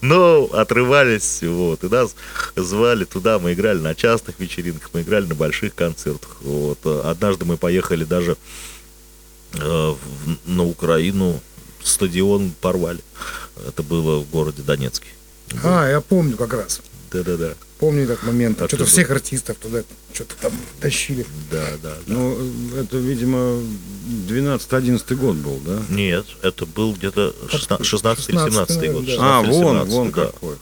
[0.00, 2.14] Но отрывались, вот, и нас
[2.56, 6.36] звали туда, мы играли на частных вечеринках, мы играли на больших концертах.
[6.40, 6.84] Вот.
[6.86, 8.36] Однажды мы поехали даже
[9.54, 9.94] э,
[10.46, 11.40] на Украину,
[11.82, 13.00] стадион порвали.
[13.66, 15.08] Это было в городе Донецке.
[15.62, 16.80] А, я помню как раз.
[17.12, 17.54] Да-да-да.
[17.84, 18.62] Помню этот момент.
[18.62, 19.82] А Что-то всех артистов туда
[20.14, 21.26] что-то там тащили.
[21.50, 21.96] Да, да, да.
[22.06, 22.34] Ну,
[22.80, 23.60] это, видимо,
[24.26, 25.82] 12-11 год был, да?
[25.90, 29.04] Нет, это был где-то 16, 16 или 17 год.
[29.04, 29.10] да.
[29.12, 30.24] 16 А, вон, 17, вон да.
[30.24, 30.56] какой.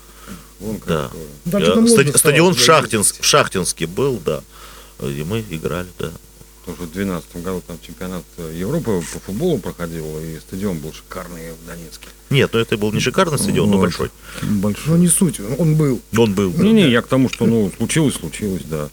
[0.59, 1.11] Вон Да.
[1.13, 1.63] какой.
[1.63, 4.43] Там Э, Стадион в, Шахтинск, в Шахтинске был, да.
[5.01, 6.11] И мы играли, да.
[6.65, 10.93] Потому что в 2012 году там чемпионат э, Европы по футболу проходил, и стадион был
[10.93, 12.07] шикарный в Донецке.
[12.31, 13.83] Нет, ну это был не шикарный стадион, но Вот.
[13.83, 14.11] большой.
[14.43, 14.99] Ну, Большой.
[15.01, 16.01] не суть, он- был.
[16.17, 16.53] Он был.
[16.53, 18.89] Не-не, я к тому, что, ну, случилось, случилось, да.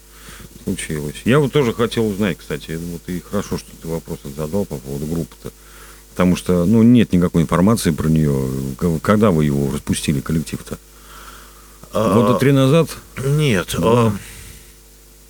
[0.64, 1.16] Случилось.
[1.26, 5.06] Я вот тоже хотел узнать, кстати, вот и хорошо, что ты вопрос задал по поводу
[5.06, 5.52] группы-то.
[6.12, 8.50] Потому что, ну, нет никакой информации про нее.
[9.02, 10.78] Когда вы его распустили, коллектив-то?
[11.94, 12.90] А, Года три назад?
[13.24, 13.80] Нет, Да.
[13.84, 14.14] а,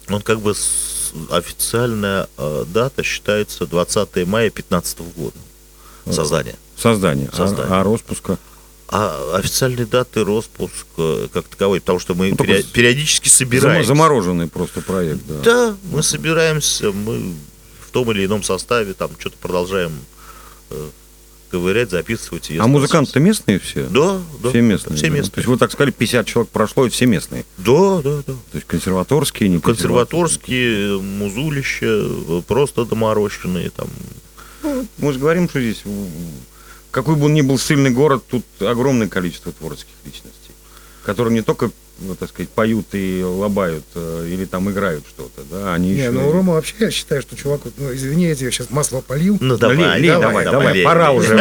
[0.09, 0.88] он как бы с-
[1.31, 5.37] официальная а, дата считается 20 мая 15 года.
[6.09, 6.55] Создание.
[6.77, 7.29] А- Создание.
[7.31, 8.37] А, распуска?
[8.91, 13.87] А официальной даты распуск э, как таковой, потому что мы Ну, период- периодически собираемся.
[13.89, 15.35] Замороженный просто проект, да.
[15.43, 17.35] Да, мы собираемся, мы
[17.87, 19.91] в том или ином составе там что-то продолжаем
[20.71, 20.89] э,
[21.49, 22.51] ковырять, записывать.
[22.57, 23.83] А музыканты-то местные все?
[23.83, 24.49] Да, да.
[24.49, 24.95] Все местные.
[24.95, 25.13] Все да?
[25.13, 25.31] местные.
[25.31, 27.45] То есть вы так сказали, 50 человек прошло, и все местные.
[27.57, 28.33] Да, да, да.
[28.33, 32.05] То есть консерваторские, не Консерваторские, музулища,
[32.47, 33.89] просто доморощенные там.
[34.97, 35.83] Мы же говорим, что здесь,
[36.91, 40.38] какой бы он ни был сильный город, тут огромное количество творческих личностей,
[41.09, 45.73] которые не только, ну, так сказать, поют и лобают, э, или там играют что-то, да,
[45.73, 46.11] они Не, еще...
[46.11, 49.39] ну Рома вообще я считаю, что чувак, ну извини, я тебе сейчас масло полил.
[49.41, 51.17] Ну Да, давай, лей, лей, давай, давай, давай, лей, пора лей.
[51.17, 51.37] уже.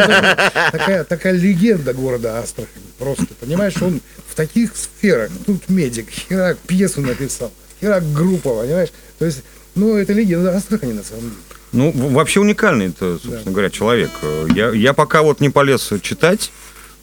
[0.71, 2.81] Такая, такая легенда города Астрахань.
[2.97, 8.89] Просто, понимаешь, он в таких сферах, тут медик, херак пьесу написал, херак группа, понимаешь?
[9.19, 9.43] То есть,
[9.75, 11.35] ну, это легенда Астрахани на самом деле.
[11.73, 14.09] Ну, вообще уникальный это, собственно говоря, человек.
[14.55, 16.51] Я, я пока вот не полез читать,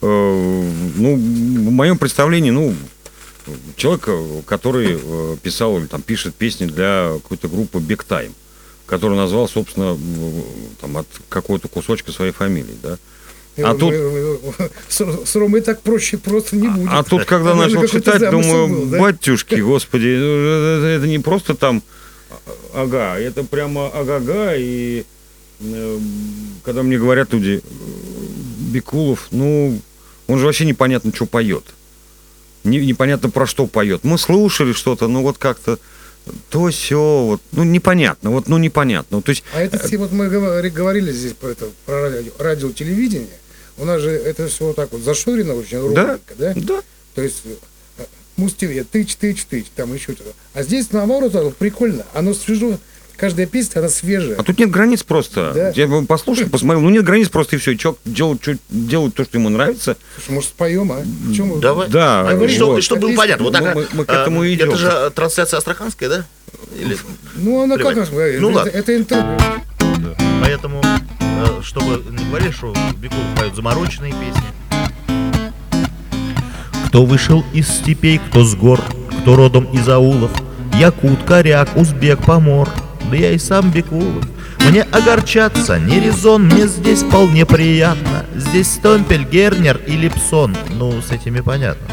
[0.01, 2.73] ну, в моем представлении, ну,
[3.75, 8.31] человек, э, который э, писал или там пишет песни для какой-то группы Big Time,
[8.85, 10.43] которую назвал, собственно, м,
[10.81, 12.97] там, от какого-то кусочка своей фамилии, да.
[13.63, 13.93] А тут-
[14.87, 16.89] с, с Ромой так проще просто не будет.
[16.91, 18.99] А тут, когда Там начал читать, думаю, был, да?
[18.99, 21.81] батюшки, господи, ну, это, не просто там
[22.73, 25.05] а- ага, это прямо ага-га, и
[25.61, 25.99] э,
[26.63, 27.61] когда мне говорят люди,
[28.77, 29.79] э, Бекулов, ну,
[30.27, 31.63] он же вообще непонятно, что поет.
[32.63, 34.03] Не- непонятно, про что поет.
[34.03, 35.79] Мы слушали что-то, ну, вот как-то
[36.49, 39.21] то все, вот, ну, непонятно, вот, ну, непонятно.
[39.21, 42.71] То есть, А это все, вот мы говори- говорили здесь про, это, про радио, радио,
[42.71, 43.29] телевидение.
[43.77, 46.53] У нас же это все вот так вот зашорено очень ровненько, да?
[46.55, 46.81] да,
[47.15, 48.03] То есть э,
[48.35, 50.33] Муз-ТВ, тыч, тыч, тыч, там еще что-то.
[50.53, 52.05] А здесь наоборот прикольно.
[52.13, 52.77] Оно свежо.
[53.17, 54.35] Каждая песня, она свежая.
[54.37, 55.51] А тут нет границ просто.
[55.53, 55.69] Да.
[55.71, 57.71] Я послушал, посмотрел, ну нет границ просто и все.
[57.71, 59.97] И человек делает, делает то, что ему нравится.
[60.15, 61.01] Слушай, может, споем, а?
[61.33, 61.89] Чем мы- Давай.
[61.89, 62.83] Да, А, говори, что, вот.
[62.83, 63.43] чтобы было понятно.
[63.45, 64.69] Вот такая, мы- мы к этому а, идем.
[64.69, 66.25] Это же трансляция астраханская, да?
[66.79, 66.95] Или-
[67.35, 67.95] Ну, она Плевать.
[67.95, 68.39] как нас говорит?
[68.39, 68.69] Ну, это, ладно.
[68.69, 69.37] это интервью.
[70.41, 70.81] Поэтому,
[71.19, 75.47] э, чтобы не говорили, что Бекулов поет замороченные песни.
[76.87, 78.81] Кто вышел из степей, кто с гор,
[79.21, 80.31] кто родом из аулов,
[80.79, 82.69] Якут, коряк, узбек, помор,
[83.09, 84.25] да я и сам Бекулов.
[84.69, 88.25] Мне огорчаться не резон, мне здесь вполне приятно.
[88.35, 91.87] Здесь Стомпель, Гернер и Липсон, ну, с этими понятно.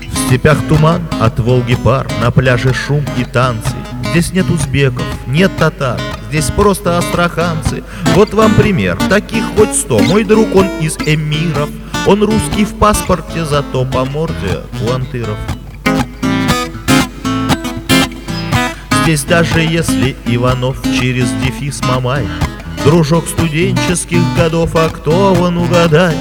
[0.00, 3.74] В степях туман, от Волги пар, на пляже шум и танцы.
[4.10, 7.84] Здесь нет узбеков, нет татар, здесь просто астраханцы.
[8.14, 11.68] Вот вам пример, таких хоть сто, мой друг он из эмиров.
[12.06, 14.90] Он русский в паспорте, зато по морде у
[19.02, 22.26] Здесь даже если Иванов через дефис Мамай.
[22.84, 26.14] Дружок студенческих годов, а кто он угадай?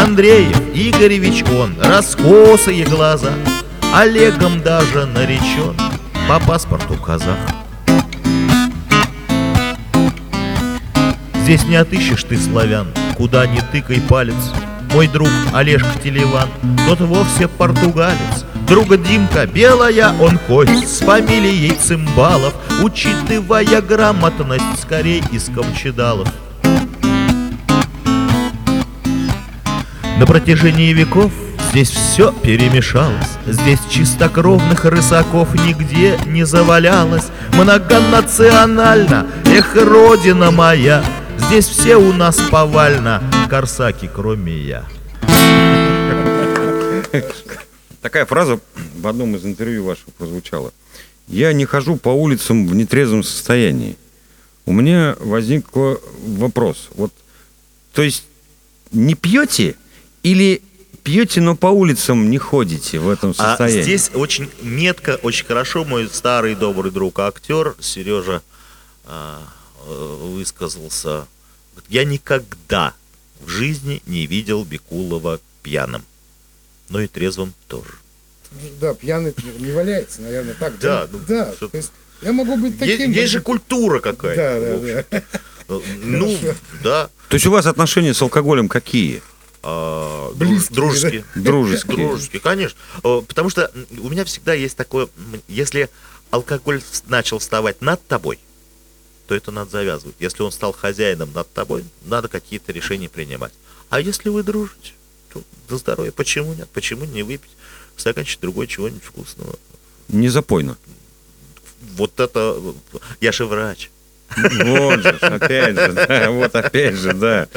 [0.00, 3.32] Андреев Игоревич он, раскосые глаза
[3.94, 5.76] Олегом даже наречен
[6.28, 7.36] по паспорту казах.
[11.42, 14.52] Здесь не отыщешь ты славян, куда ни тыкай палец.
[14.92, 16.48] Мой друг Олежка Телеван,
[16.86, 25.44] тот вовсе португалец Друга Димка белая, он кость с фамилией Цимбалов Учитывая грамотность скорей из
[25.46, 26.28] Камчедалов.
[30.18, 31.32] На протяжении веков
[31.70, 41.02] здесь все перемешалось Здесь чистокровных рысаков нигде не завалялось Многонационально, эх, родина моя
[41.38, 44.84] Здесь все у нас повально, корсаки, кроме я
[48.02, 48.60] Такая фраза
[48.96, 50.74] в одном из интервью ваших прозвучала.
[51.28, 53.96] Я не хожу по улицам в нетрезвом состоянии.
[54.66, 56.88] У меня возник вопрос.
[56.94, 57.12] Вот,
[57.92, 58.24] то есть
[58.90, 59.76] не пьете
[60.24, 60.62] или
[61.04, 63.80] пьете, но по улицам не ходите в этом состоянии?
[63.80, 68.42] А здесь очень метко, очень хорошо мой старый добрый друг актер Сережа
[69.04, 69.42] а,
[69.86, 71.26] э, высказался.
[71.88, 72.94] Я никогда
[73.40, 76.02] в жизни не видел Бекулова пьяным
[76.92, 77.94] но и трезвым тоже.
[78.80, 80.78] Да, пьяный не валяется, наверное, так.
[80.78, 81.52] Да, ну, да.
[81.58, 81.90] То есть
[82.20, 83.08] я могу быть таким.
[83.08, 84.60] Есть, есть же культура какая-то.
[84.60, 85.20] Да, да,
[85.68, 85.80] да.
[86.02, 86.38] Ну,
[86.84, 87.10] да.
[87.30, 89.22] То есть у вас отношения с алкоголем какие?
[89.62, 91.24] А, Близкие, дружеские.
[91.34, 92.08] Дружеские.
[92.08, 92.78] Дружеские, конечно.
[93.02, 95.08] А, потому что у меня всегда есть такое,
[95.48, 95.88] если
[96.30, 98.38] алкоголь начал вставать над тобой,
[99.28, 100.16] то это надо завязывать.
[100.18, 103.52] Если он стал хозяином над тобой, надо какие-то решения принимать.
[103.88, 104.92] А если вы дружите,
[105.68, 106.12] за здоровье.
[106.12, 106.68] Почему нет?
[106.72, 107.50] Почему не выпить
[107.96, 109.54] стаканчик другой чего-нибудь вкусного?
[110.08, 110.76] Не запойно.
[111.96, 112.60] Вот это...
[113.20, 113.90] Я же врач.
[114.36, 117.48] Вот же, опять же, да, вот опять же, да.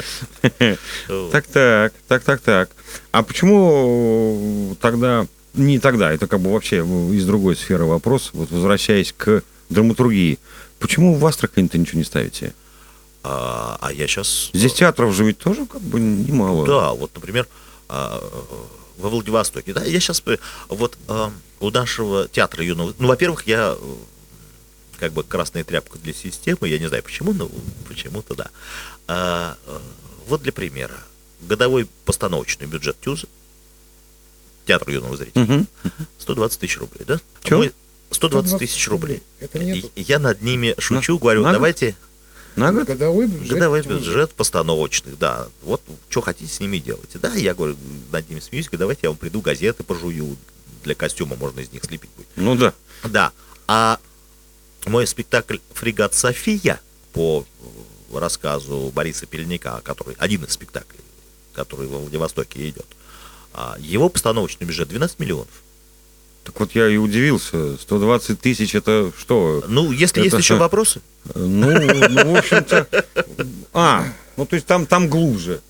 [1.32, 2.70] Так, так, так, так, так.
[3.12, 9.14] А почему тогда, не тогда, это как бы вообще из другой сферы вопрос, вот возвращаясь
[9.16, 10.38] к драматургии,
[10.78, 12.52] почему в Астрахани-то ничего не ставите?
[13.22, 14.50] А, а я сейчас...
[14.52, 16.66] Здесь театров же ведь тоже как бы немало.
[16.66, 17.48] Да, вот, например,
[17.88, 19.72] во Владивостоке.
[19.72, 20.22] Да, я сейчас
[20.68, 22.94] вот а, у нашего театра юного.
[22.98, 23.76] Ну, во-первых, я
[24.98, 27.50] как бы красная тряпка для системы, я не знаю почему, но
[27.88, 28.50] почему-то да.
[29.06, 29.56] А,
[30.26, 30.96] вот для примера.
[31.42, 33.26] Годовой постановочный бюджет ТЮЗа,
[34.66, 35.66] театр юного зрителя, угу.
[36.18, 37.20] 120 тысяч рублей, да?
[37.42, 37.66] Чего?
[38.10, 39.22] 120 тысяч рублей.
[39.40, 39.90] Это нету.
[39.96, 41.96] Я над ними шучу, на, говорю, на давайте...
[42.56, 42.86] На год?
[42.86, 43.50] Годовой бюджет.
[43.50, 45.48] Годовой бюджет постановочных, да.
[45.62, 47.18] Вот что хотите с ними делайте.
[47.18, 47.76] Да, я говорю,
[48.10, 50.36] над ними смеюсь, говорю, давайте я вам приду, газеты пожую.
[50.84, 52.28] Для костюма можно из них слепить будет.
[52.36, 52.72] Ну да.
[53.04, 53.32] Да.
[53.66, 53.98] А
[54.86, 56.80] мой спектакль «Фрегат София»
[57.12, 57.44] по
[58.12, 61.00] рассказу Бориса Пельника, который один из спектаклей,
[61.52, 62.86] который во Владивостоке идет,
[63.52, 65.48] а, его постановочный бюджет 12 миллионов.
[66.46, 67.76] Так вот я и удивился.
[67.76, 69.64] 120 тысяч это что?
[69.66, 71.00] Ну, если это есть еще вопросы.
[71.34, 72.86] Ну, ну, в общем-то...
[73.72, 74.04] А,
[74.36, 75.60] ну то есть там, там глубже.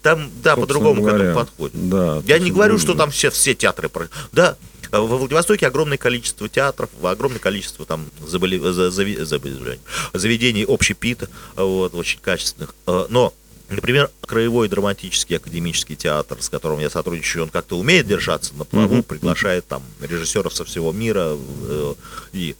[0.00, 1.88] Там, да, по-другому к этому подходит.
[1.90, 2.86] Да, Я не говорю, глубже.
[2.86, 3.90] что там все, все театры...
[4.32, 4.56] Да,
[4.90, 8.58] во Владивостоке огромное количество театров, огромное количество там заболе...
[8.62, 12.74] заведений общепита, вот, очень качественных.
[12.86, 13.34] Э, но
[13.68, 18.96] Например, Краевой драматический академический театр, с которым я сотрудничаю, он как-то умеет держаться на плаву,
[18.96, 19.02] mm-hmm.
[19.04, 21.94] приглашает там режиссеров со всего мира э,
[22.32, 22.56] и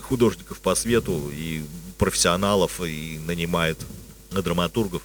[0.00, 1.62] художников по свету, и
[1.96, 3.78] профессионалов, и нанимает
[4.30, 5.02] драматургов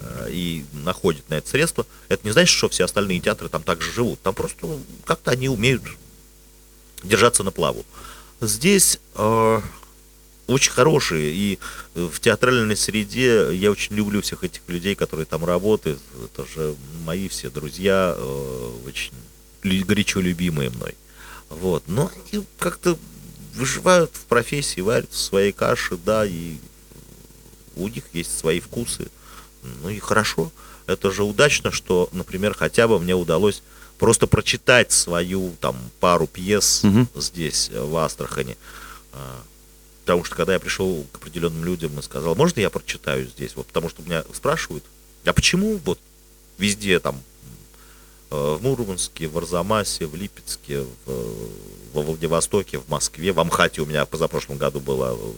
[0.00, 1.84] э, и находит на это средства.
[2.08, 4.20] Это не значит, что все остальные театры там также живут.
[4.22, 5.82] Там просто как-то они умеют
[7.02, 7.84] держаться на плаву.
[8.40, 9.60] Здесь э,
[10.46, 11.32] очень хорошие.
[11.34, 11.58] И
[11.94, 16.00] в театральной среде я очень люблю всех этих людей, которые там работают.
[16.24, 16.74] Это же
[17.04, 19.12] мои все друзья, э, очень
[19.62, 20.94] горячо любимые мной.
[21.48, 21.84] Вот.
[21.86, 22.98] Но они как-то
[23.54, 26.56] выживают в профессии, варят свои каши, да, и
[27.76, 29.08] у них есть свои вкусы.
[29.82, 30.52] Ну и хорошо.
[30.86, 33.62] Это же удачно, что, например, хотя бы мне удалось
[33.98, 37.06] просто прочитать свою там пару пьес угу.
[37.14, 38.56] здесь, в Астрахани
[39.12, 39.40] а,
[40.04, 43.56] Потому что когда я пришел к определенным людям и сказал, можно я прочитаю здесь?
[43.56, 44.84] Вот потому что меня спрашивают,
[45.24, 45.98] а почему вот
[46.58, 47.22] везде там
[48.30, 51.48] э, в Мурманске, в Арзамасе, в Липецке, в,
[51.94, 55.32] во Владивостоке, в Москве, в Амхате у меня позапрошлом году была э,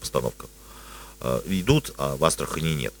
[0.00, 0.46] постановка.
[1.20, 2.94] Э, идут, а в Астрахани нет.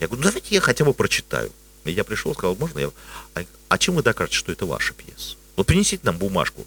[0.00, 1.52] Я говорю, ну давайте я хотя бы прочитаю.
[1.84, 2.90] И я пришел, сказал, можно я...
[3.34, 5.36] А, а чем вы докажете, что это ваша пьеса?
[5.54, 6.66] Вот принесите нам бумажку.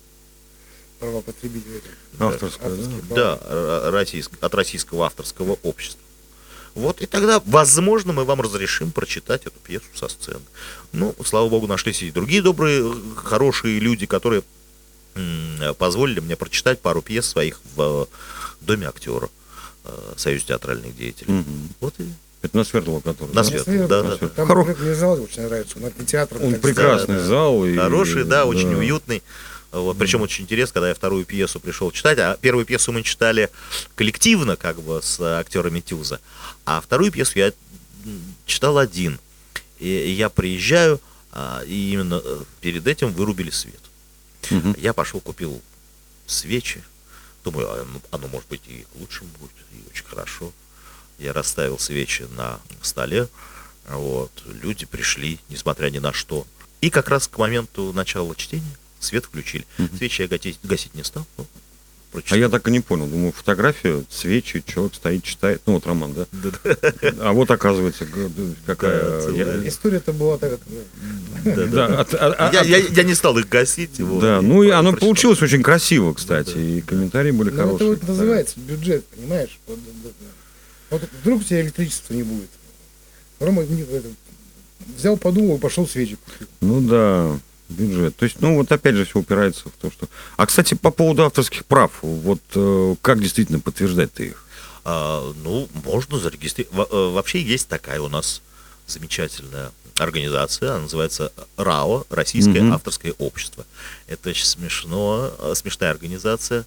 [1.00, 1.82] Права потребителя.
[2.20, 2.84] Авторская, да?
[3.16, 3.40] Права.
[3.42, 6.02] Да, российск- от российского авторского общества.
[6.74, 10.42] Вот, и тогда, возможно, мы вам разрешим прочитать эту пьесу со сцены.
[10.94, 14.44] Ну, слава богу, нашлись и другие добрые, э, хорошие люди, которые
[15.80, 18.06] позволили мне прочитать пару пьес своих в э,
[18.62, 19.30] Доме актера
[19.86, 21.34] э, Союз театральных деятелей.
[21.34, 21.70] Мгм.
[21.80, 22.06] Вот и
[22.44, 23.34] Это на Свердлова, который.
[23.34, 24.48] На Свет, да, да, Там.
[24.48, 25.78] Хоро- мне зал очень нравится.
[25.82, 26.38] Он театр.
[26.44, 27.28] Он прекрасный Да, да.
[27.28, 27.66] зал.
[27.66, 28.78] и- хороший, да, очень да.
[28.78, 29.24] уютный.
[29.72, 33.50] Вот, причем очень интересно, когда я вторую пьесу пришел читать, а первую пьесу мы читали
[33.96, 36.22] коллективно, как бы, с э, актерами Тюза,
[36.66, 37.52] а вторую пьесу я
[38.46, 39.20] читал один.
[39.80, 41.02] И, и я приезжаю,
[41.32, 43.82] а, и именно э, перед этим вырубили свет.
[44.50, 44.76] Мгм.
[44.78, 45.62] Я пошел, купил
[46.26, 46.82] свечи.
[47.44, 50.54] Думаю, а, ну, оно может быть и к лучшему будет, и очень хорошо.
[51.20, 53.28] Я расставил свечи на столе.
[53.90, 54.32] Вот.
[54.46, 56.48] Люди пришли, несмотря ни на что.
[56.80, 59.66] И как раз к моменту начала чтения свет включили.
[59.98, 61.26] Свечи я гасить, гасить не стал.
[61.38, 61.46] ну,
[62.30, 63.06] А я так и не понял.
[63.08, 65.62] Думаю, фотография, свечи, человек стоит, читает.
[65.66, 66.26] Ну, вот роман, да?
[67.20, 68.08] А вот оказывается,
[68.66, 69.30] какая...
[69.32, 70.60] Я- История-то была так,
[71.44, 73.98] Я, не стал их гасить.
[73.98, 77.90] да, и ну и оно получилось очень красиво, кстати, и комментарии были Ну, это хорошие.
[77.92, 79.60] вот называется бюджет, понимаешь?
[80.90, 82.50] Вот, вдруг у тебя электричества не будет.
[83.40, 83.64] Рома
[84.98, 86.48] взял, подумал, пошел свечи купил.
[86.62, 87.40] Ну да,
[87.70, 88.16] бюджет.
[88.16, 90.08] То есть, ну вот опять же все упирается в то, что...
[90.38, 94.46] А, кстати, по поводу авторских прав, вот э, как действительно подтверждать ты их?
[94.84, 96.88] А, ну, можно зарегистрировать.
[96.92, 98.42] Э, Вообще есть такая у нас
[98.88, 102.74] замечательная организация, она называется РАО, Российское Мгм.
[102.74, 103.66] авторское общество.
[104.08, 106.66] Это очень смешно, э, смешная организация.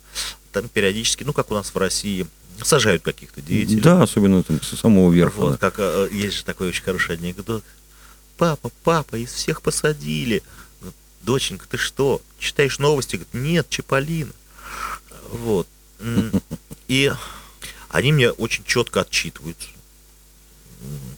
[0.52, 2.26] Там периодически, ну, как у нас в России,
[2.62, 3.80] сажают каких-то деятелей.
[3.80, 5.38] Да, особенно там с самого верха.
[5.38, 5.78] Вот как
[6.12, 7.62] есть же такой очень хороший анекдот.
[8.36, 10.42] Папа, папа, из всех посадили.
[11.22, 13.16] Доченька, ты что, читаешь новости?
[13.16, 14.32] Говорит, нет, Чиполлино.
[15.30, 15.66] Вот.
[16.88, 17.12] И
[17.88, 19.68] они мне очень четко отчитываются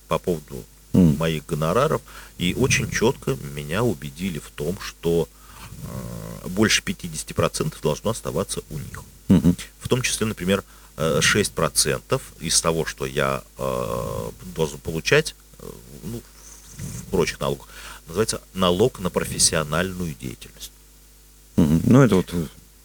[0.09, 2.03] по поводу моих гонораров.
[2.39, 5.29] И очень четко меня убедили в том, что
[5.85, 9.03] э, больше 50% должно оставаться у них.
[9.79, 10.65] В том числе, например,
[10.97, 15.67] э, 6% из того, что я э, должен получать, э,
[16.05, 16.23] ну,
[16.77, 17.69] в прочих налогах,
[18.07, 20.73] называется налог на профессиональную деятельность.
[21.57, 22.33] Ну, это вот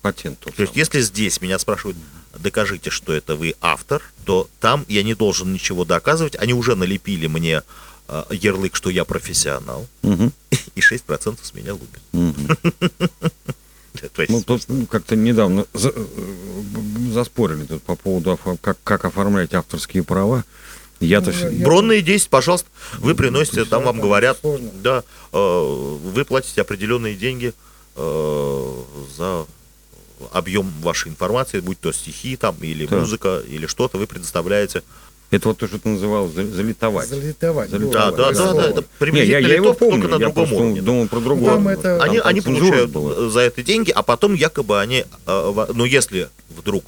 [0.02, 0.40] патент.
[0.40, 1.98] То есть, если здесь меня спрашивают,
[2.38, 6.36] докажите, что это вы автор, то там я не должен ничего доказывать.
[6.36, 7.64] Они уже налепили мне
[8.10, 10.32] э, ярлык, что я профессионал, Мгм.
[10.76, 12.02] и 6% с меня лупят.
[14.18, 16.06] Есть, Ну, тут как-то недавно за- э,
[17.14, 20.44] заспорили тут по поводу, как, как оформлять авторские права.
[21.00, 21.32] Я-то...
[21.32, 22.68] Ну, я- Бронные 10, пожалуйста,
[23.00, 24.70] вы приносите, там вам говорят, сложно.
[24.82, 27.54] да, э, вы платите определенные деньги
[27.96, 28.74] э,
[29.18, 29.46] за
[30.32, 32.98] объем вашей информации, будь то стихи там, или Да.
[32.98, 34.82] музыка, или что-то, вы предоставляете.
[35.30, 37.10] Это вот то, что ты называл за- залитовать.
[37.10, 37.70] Залетовать.
[37.70, 40.30] было Да, да, да, да, это Не, я, приблизительно я его помню, только на я
[40.32, 40.82] другом уровне.
[40.82, 41.54] думал про другое.
[41.54, 43.14] Там это- Они, Там они получают была.
[43.18, 46.86] э, за это деньги, а потом якобы они, э, ну если вдруг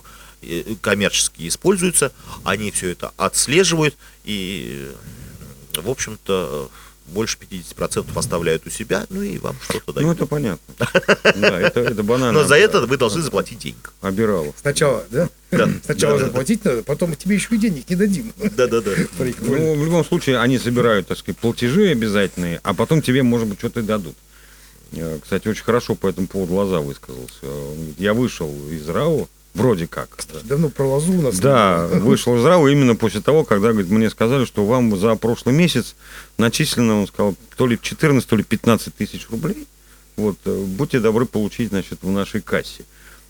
[0.81, 2.11] коммерчески используются,
[2.43, 4.89] они все это отслеживают и,
[5.75, 6.69] э, в общем-то,
[7.07, 10.17] больше 50% оставляют у себя, ну и вам что-то Ну, дают.
[10.17, 10.75] это понятно.
[11.35, 12.41] Да, это, это банально.
[12.41, 13.91] Но за это вы должны заплатить денег.
[14.01, 14.53] Обирало.
[14.61, 15.27] Сначала, да?
[15.49, 15.67] Да.
[15.85, 18.31] Сначала Да, да, заплатить надо, потом тебе еще и денег не дадим.
[18.37, 18.91] Да-да-да.
[19.17, 19.57] Прикольно.
[19.57, 23.57] Ну, в любом случае, они собирают, так сказать, платежи обязательные, а потом тебе, может быть,
[23.57, 24.15] что-то и дадут.
[24.91, 27.43] Э, Кстати, очень хорошо по этому поводу Лоза высказался.
[27.43, 29.27] Он говорит, Я вышел из РАО,
[29.59, 30.09] вроде как.
[30.43, 31.39] Давно про лозу у нас.
[31.39, 35.53] Да, вышел из РАО именно после того, когда говорит, мне сказали, что вам за прошлый
[35.53, 35.95] месяц
[36.37, 39.67] начислено, он сказал, то ли 14, то ли 15 тысяч рублей.
[40.15, 42.83] Вот, э, будьте добры получить, значит, в нашей кассе.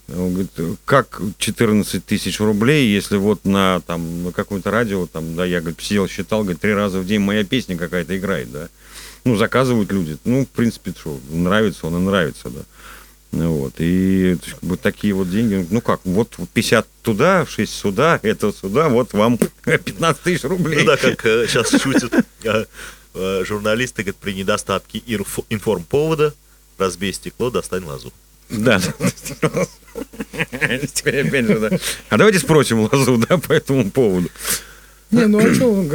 [0.08, 5.36] Он говорит, «Э, как 14 тысяч рублей, если вот на, там, на какое-то радио, там,
[5.36, 8.70] да, я, говорит, сидел, считал, говорит, три раза в день моя песня какая-то играет, да.
[9.24, 10.18] Ну, заказывают люди.
[10.26, 12.62] Ну, в принципе, что, нравится он и нравится, да.
[13.32, 18.52] Ну, Вот, и бы такие вот деньги, ну как, вот 50 туда, 6 сюда, это
[18.52, 20.80] сюда, вот вам 15 тысяч рублей.
[20.80, 22.12] Ну да, как сейчас шутят
[22.44, 22.66] э,
[23.14, 26.34] э, журналисты, говорят, при недостатке инф- информповода
[26.80, 28.12] разбей стекло, достань лазу.
[28.50, 28.80] Да.
[30.94, 31.70] Теперь опять же, да.
[32.10, 34.30] А давайте спросим Лазу, да, по этому поводу.
[35.12, 35.88] Не, ну а что, он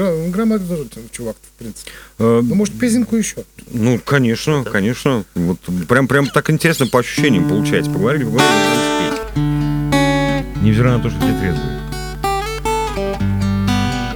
[0.88, 1.90] там чувак, в принципе.
[2.18, 3.44] Э, Ну, может, песенку еще.
[3.70, 5.24] Ну, конечно, конечно.
[5.34, 5.58] Вот
[5.88, 7.90] прям, прям так интересно по ощущениям получается.
[7.92, 8.50] Поговорили, поговорили,
[8.96, 10.62] спеть.
[10.62, 11.80] Невзирая на то, что все трезвые.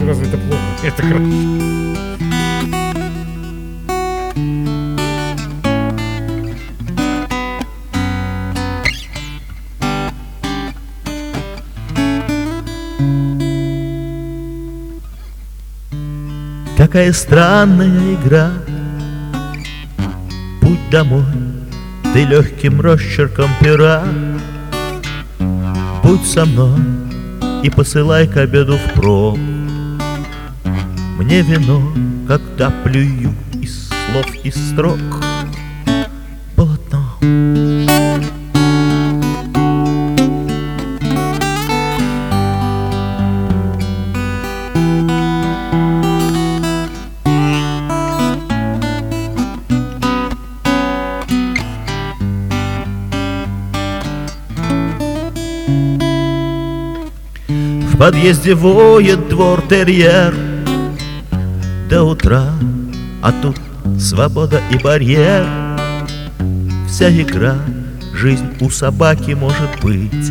[0.00, 0.62] Разве это плохо?
[0.82, 1.77] Это хорошо.
[16.78, 18.52] Какая странная игра.
[20.60, 21.24] Путь домой
[22.14, 24.04] ты легким росчерком пера.
[26.04, 26.78] Будь со мной
[27.64, 29.36] и посылай к обеду впрок
[31.18, 31.82] Мне вино,
[32.28, 35.17] когда плюю из слов и строк
[58.08, 60.34] подъезде воет двор терьер.
[61.90, 62.44] До утра,
[63.22, 63.56] а тут
[64.00, 65.46] свобода и барьер.
[66.88, 67.56] Вся игра,
[68.14, 70.30] жизнь у собаки может быть.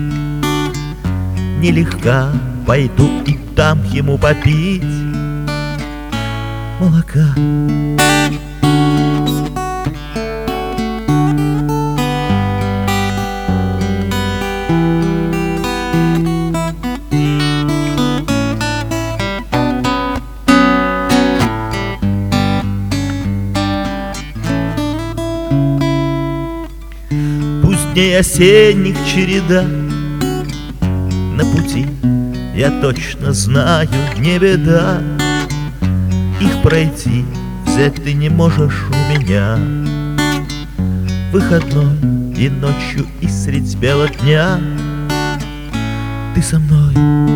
[1.59, 2.31] Нелегка,
[2.65, 4.81] пойду и дам ему попить.
[6.79, 7.27] Молока
[28.17, 29.63] осенних череда
[30.81, 31.85] На пути,
[32.55, 35.01] я точно знаю, не беда.
[36.41, 37.25] Их пройти,
[37.65, 39.57] взять ты не можешь у меня.
[41.31, 41.95] Выходной
[42.35, 44.59] и ночью, и средь бела дня.
[46.33, 47.26] Ты со мной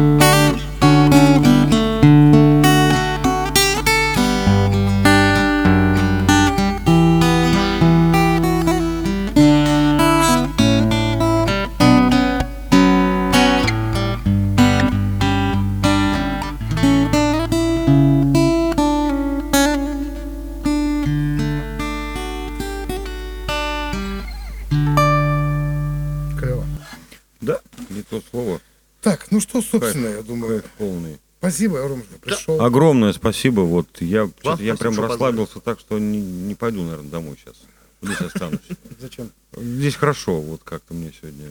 [29.72, 30.62] ну собственно, я думаю.
[30.62, 31.20] Кайф полный.
[31.40, 32.62] Спасибо, Ром, что пришел.
[32.62, 33.62] Огромное спасибо.
[33.62, 37.56] Вот я, Вам я спасибо, прям расслабился так, что не, не пойду, наверное, домой сейчас.
[38.02, 38.60] Здесь останусь.
[39.00, 39.32] Зачем?
[39.56, 41.48] Здесь хорошо, вот как-то мне сегодня.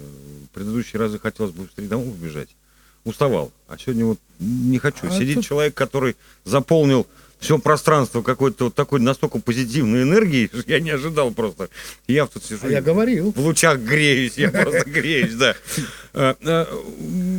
[0.53, 2.51] Предыдущие разы хотелось бы быстрее домой убежать.
[3.05, 3.51] Уставал.
[3.67, 5.07] А сегодня вот не хочу.
[5.07, 7.07] А Сидит тут- человек, который заполнил
[7.41, 11.71] все пространство какой-то вот такой настолько позитивной энергией, что я не ожидал просто.
[12.07, 12.61] Я тут сижу.
[12.63, 13.33] А я говорил.
[13.33, 15.57] В лучах греюсь, я просто греюсь, да.
[16.13, 16.67] Э, э,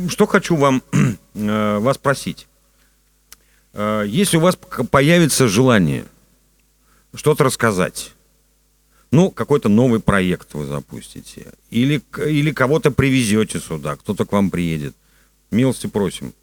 [0.08, 0.82] Что хочу вам
[1.34, 2.48] э, вас спросить.
[3.74, 4.58] Если у вас
[4.90, 6.04] появится желание
[7.14, 8.12] что-то рассказать,
[9.10, 14.94] ну, какой-то новый проект вы запустите, или, или кого-то привезете сюда, кто-то к вам приедет,
[15.50, 16.34] милости просим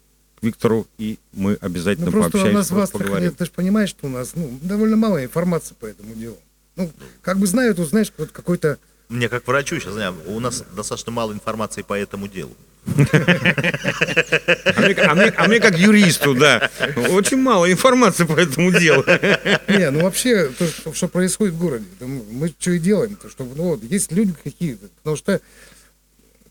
[0.42, 3.34] Виктору, и мы обязательно Ну просто у пообщаемся, нас в Астрахани, поговорим.
[3.34, 6.38] ты же понимаешь, что у нас ну, довольно мало информации по этому делу.
[6.76, 6.90] Ну,
[7.22, 8.78] как бы знают, вот знаешь, вот какой-то
[9.08, 12.54] Мне как врачу сейчас, знаю, у нас достаточно мало информации по этому делу.
[12.96, 16.70] А мне, а мне- а мне как юристу, да,
[17.10, 19.04] очень мало информации по этому делу.
[19.68, 23.44] Не, ну вообще, то, что, что происходит в городе, мы что и делаем, то, что,
[23.44, 25.40] ну вот, есть люди какие-то, потому что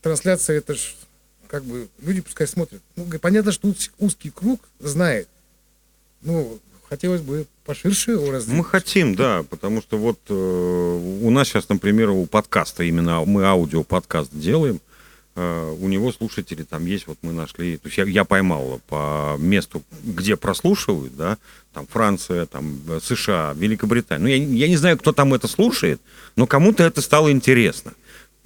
[0.02, 0.94] трансляция, это ж,
[1.50, 2.82] как бы, люди пускай смотрят.
[2.96, 5.28] Ну, понятно, что уз- узкий круг знает,
[6.22, 8.56] ну, хотелось бы поширше его развить.
[8.56, 13.46] Мы хотим, да, потому что вот э, у нас сейчас, например, у подкаста, именно мы
[13.46, 14.80] аудиоподкаст делаем,
[15.36, 19.36] э, у него слушатели там есть, вот мы нашли, то есть я, я поймал по
[19.40, 21.38] месту, где прослушивают, да,
[21.74, 24.22] там Франция, там э, США, Великобритания.
[24.22, 26.02] Ну, я, я не знаю, кто там это слушает,
[26.36, 27.94] но кому-то это стало интересно.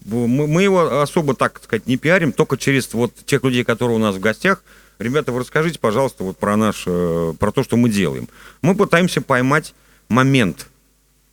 [0.06, 4.16] Мы, его особо, так сказать, не пиарим, только через вот тех людей, которые у нас
[4.16, 4.64] в гостях.
[5.00, 8.28] Ребята, вы расскажите, пожалуйста, вот про наш, э, про то, что мы делаем.
[8.62, 9.74] Мы пытаемся поймать
[10.08, 10.68] момент,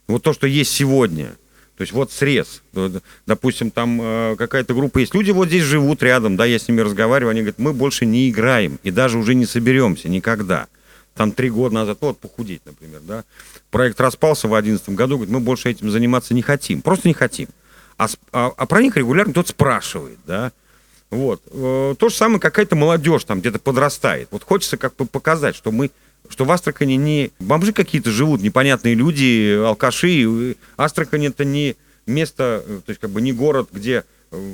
[0.07, 1.37] вот то, что есть сегодня.
[1.77, 2.63] То есть вот срез.
[3.27, 5.15] Допустим, там э, какая-то группа есть.
[5.15, 8.29] Люди вот здесь живут рядом, да, я с ними разговариваю, они говорят, мы больше не
[8.29, 10.67] играем и даже уже не соберемся никогда.
[11.15, 13.25] Там три года назад, ну, вот похудеть, например, да.
[13.71, 17.49] Проект распался в 2011 году, говорит, мы больше этим заниматься не хотим, просто не хотим.
[18.01, 20.53] А, а- а про них регулярно кто-то спрашивает, да.
[21.11, 21.43] Вот.
[21.51, 24.29] Э, То же самое какая-то молодежь там где-то подрастает.
[24.31, 25.91] Вот хочется как бы показать, что мы
[26.31, 30.57] что в Астрахани не бомжи какие-то живут, непонятные люди, алкаши.
[30.79, 31.77] Астрахань это не
[32.07, 34.53] место, э, то есть как бы не город, где э,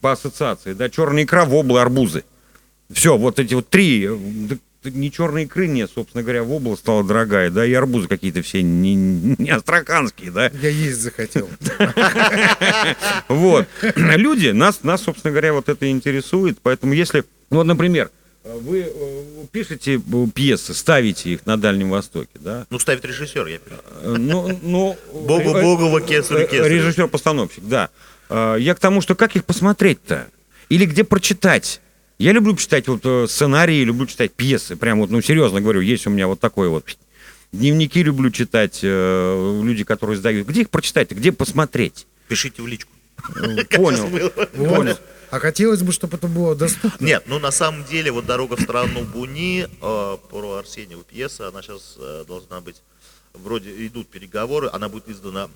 [0.00, 2.24] по ассоциации, да, черная икра, воблы, арбузы.
[2.90, 4.08] Все, вот эти вот три.
[4.90, 8.94] Ни черной икры нет, собственно говоря, вобла стала дорогая, да, и арбузы какие-то все не,
[8.94, 10.50] не астраханские, да.
[10.60, 11.48] Я есть захотел.
[13.28, 13.66] Вот.
[13.96, 16.58] Люди, нас, нас, собственно говоря, вот это интересует.
[16.62, 18.10] Поэтому если, ну вот, например,
[18.44, 22.66] вы э, пишете э, пьесы, ставите их на Дальнем Востоке, да?
[22.70, 23.76] Ну, ставит режиссер, я пишу.
[24.02, 26.66] Э, Ну, ну, Богу Богово, кесарю кесарю.
[26.66, 27.90] Режиссер-постановщик, да.
[28.30, 30.26] Я к тому, что как их посмотреть-то?
[30.68, 31.80] Или где прочитать?
[32.18, 34.74] Я люблю читать вот э, сценарии, люблю читать пьесы.
[34.76, 36.96] Прям вот, ну, серьезно говорю, есть у меня вот такой вот
[37.52, 40.48] дневники люблю читать, э, люди, которые сдают.
[40.48, 41.10] Где их прочитать?
[41.10, 42.06] Где посмотреть?
[42.28, 42.92] Пишите в личку.
[43.36, 44.08] Э, Понял.
[44.54, 44.98] Понял.
[45.30, 47.04] А хотелось бы, чтобы это было доступно.
[47.04, 51.62] Нет, ну на самом деле вот «Дорога в страну Буни» э, про Арсеньева пьеса, она
[51.62, 51.98] сейчас
[52.28, 52.76] должна быть,
[53.34, 55.48] вроде идут переговоры, она будет издана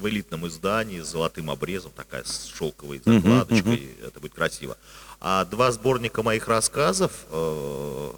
[0.00, 4.76] в элитном издании с золотым обрезом, такая с шелковой закладочкой, это будет красиво.
[5.28, 8.12] А два сборника моих рассказов, э,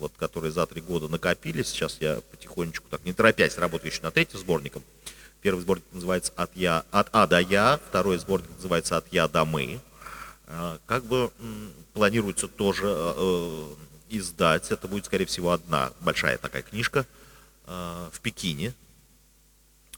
[0.00, 4.14] вот, которые за три года накопились, сейчас я потихонечку, так не торопясь, работаю еще над
[4.14, 4.82] третьим сборником.
[5.42, 9.44] Первый сборник называется «От, я, от А до Я», второй сборник называется «От Я до
[9.44, 9.80] Мы».
[10.48, 13.74] А, Как бы м, планируется тоже э,
[14.08, 17.06] издать, это будет, скорее всего, одна большая такая книжка
[17.66, 18.74] э, в Пекине,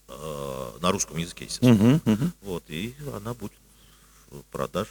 [0.07, 1.73] э, на русском языке, естественно.
[1.73, 2.33] Мгм, мгм.
[2.43, 3.53] Вот, и она будет
[4.31, 4.91] в продаже.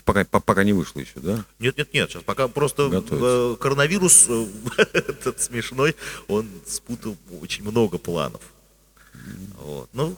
[0.00, 0.12] Да.
[0.12, 1.44] Пока, по- пока не вышло еще, да?
[1.58, 3.54] Нет, нет, нет, сейчас пока просто Готовится.
[3.54, 4.46] э, коронавирус э,
[4.92, 5.94] этот смешной,
[6.28, 8.40] он спутал очень много планов.
[9.58, 9.90] Вот.
[9.92, 10.16] Ну,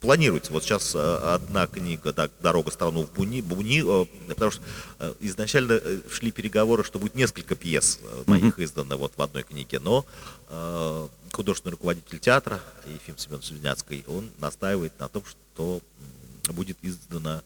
[0.00, 0.52] планируется.
[0.52, 3.82] Вот сейчас э, одна книга так, «Дорога страну в Буни», Буни
[4.28, 4.62] потому что
[5.20, 10.06] изначально шли переговоры, что будет несколько пьес моих издано вот в одной книге, но
[11.32, 15.80] художественный руководитель театра Ефим Семенович Звеняцкий, он настаивает на том, что
[16.52, 17.42] будет издана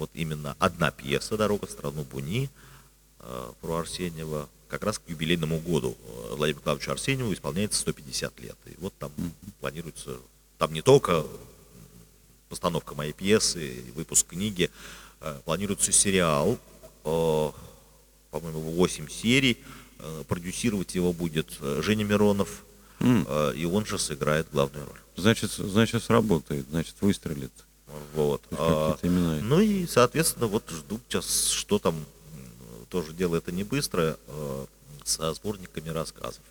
[0.00, 2.48] вот именно одна пьеса «Дорога в страну Буни»
[3.18, 8.56] э, про Арсеньева как раз к юбилейному году э, Владимиру Клавовичу Арсеньеву исполняется 150 лет.
[8.64, 9.12] И вот там
[9.60, 10.16] планируется,
[10.56, 11.26] там не только
[12.48, 14.70] постановка моей пьесы, выпуск книги,
[15.20, 16.58] э, планируется сериал,
[17.02, 19.58] по-моему, 8 серий,
[20.28, 22.62] продюсировать его будет Женя Миронов,
[23.00, 25.00] и он же сыграет главную роль.
[25.16, 27.52] Значит, значит, сработает, значит, выстрелит.
[28.14, 28.42] Вот.
[28.52, 28.96] А.
[29.02, 32.04] Ну и, соответственно, вот жду сейчас, что там
[32.88, 34.66] тоже дело это не быстро, э,
[35.04, 36.42] со сборниками рассказов.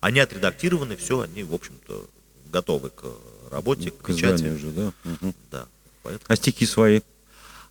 [0.00, 2.06] Они отредактированы, все, они, в общем-то,
[2.52, 3.04] готовы к
[3.50, 4.44] работе, к К печати.
[4.44, 4.92] уже, да?
[5.04, 5.34] Мгм.
[5.50, 5.66] Да.
[6.02, 7.00] Поэтому- А стихи свои?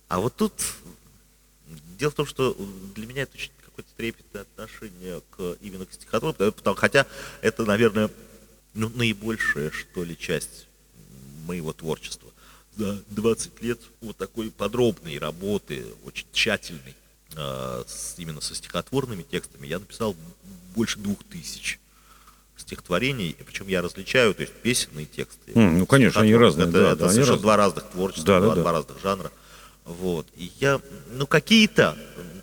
[0.08, 0.52] А вот тут
[1.98, 2.56] дело в том, что
[2.94, 7.06] для меня это очень какое-то трепетное отношение к именно к стихотворству, потому- хотя
[7.40, 8.10] это, наверное,
[8.74, 10.66] ну, наибольшая, что ли, часть
[11.46, 12.30] моего творчества.
[12.76, 16.94] За 20 лет вот такой подробной работы, очень тщательной,
[17.34, 17.84] э,
[18.18, 20.14] именно со стихотворными текстами, я написал
[20.74, 21.80] больше двух тысяч
[22.56, 25.52] стихотворений, причем я различаю, то есть песенные тексты.
[25.54, 27.42] М, ну, конечно, они разные, Это, да, это да, совершенно разные.
[27.42, 28.60] два разных творчества, Да, два, да.
[28.62, 29.32] два разных жанра.
[29.84, 30.26] Вот.
[30.36, 30.80] И я,
[31.12, 31.96] ну, какие-то,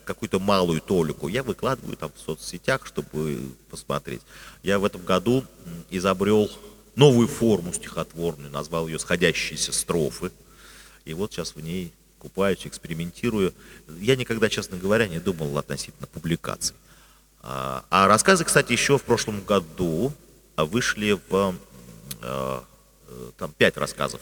[0.05, 4.21] какую-то малую толику я выкладываю там в соцсетях, чтобы посмотреть.
[4.63, 5.43] Я в этом году
[5.89, 6.49] изобрел
[6.95, 10.31] новую форму стихотворную, назвал ее «Сходящиеся строфы».
[11.05, 13.53] И вот сейчас в ней купаюсь, экспериментирую.
[13.99, 16.75] Я никогда, честно говоря, не думал относительно публикаций.
[17.41, 20.13] А а рассказы, кстати, еще в прошлом году
[20.55, 21.55] а, вышли в
[22.21, 22.61] э,
[23.37, 24.21] там пять рассказов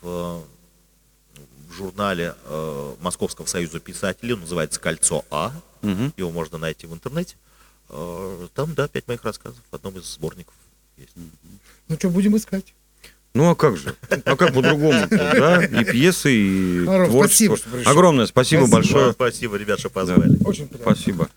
[0.00, 0.44] в,
[1.68, 2.36] в журнале
[3.00, 6.12] Московского союза писателей, он называется «Кольцо А», Мгм.
[6.16, 7.34] его можно найти в интернете.
[7.88, 10.54] Там, да, пять моих рассказов в одном из сборников
[10.96, 11.12] есть.
[11.88, 12.74] Ну что, будем искать?
[13.34, 13.94] Ну а как же?
[14.24, 15.06] А как по-другому?
[15.10, 17.26] Да, и пьесы, и Ром, творчество.
[17.26, 17.92] спасибо, что пришел.
[17.92, 18.76] Огромное спасибо Спасибо.
[18.76, 19.12] большое.
[19.12, 20.36] Спасибо, ребят, что позвали.
[20.44, 20.94] Очень приятно.
[20.94, 21.28] Спасибо.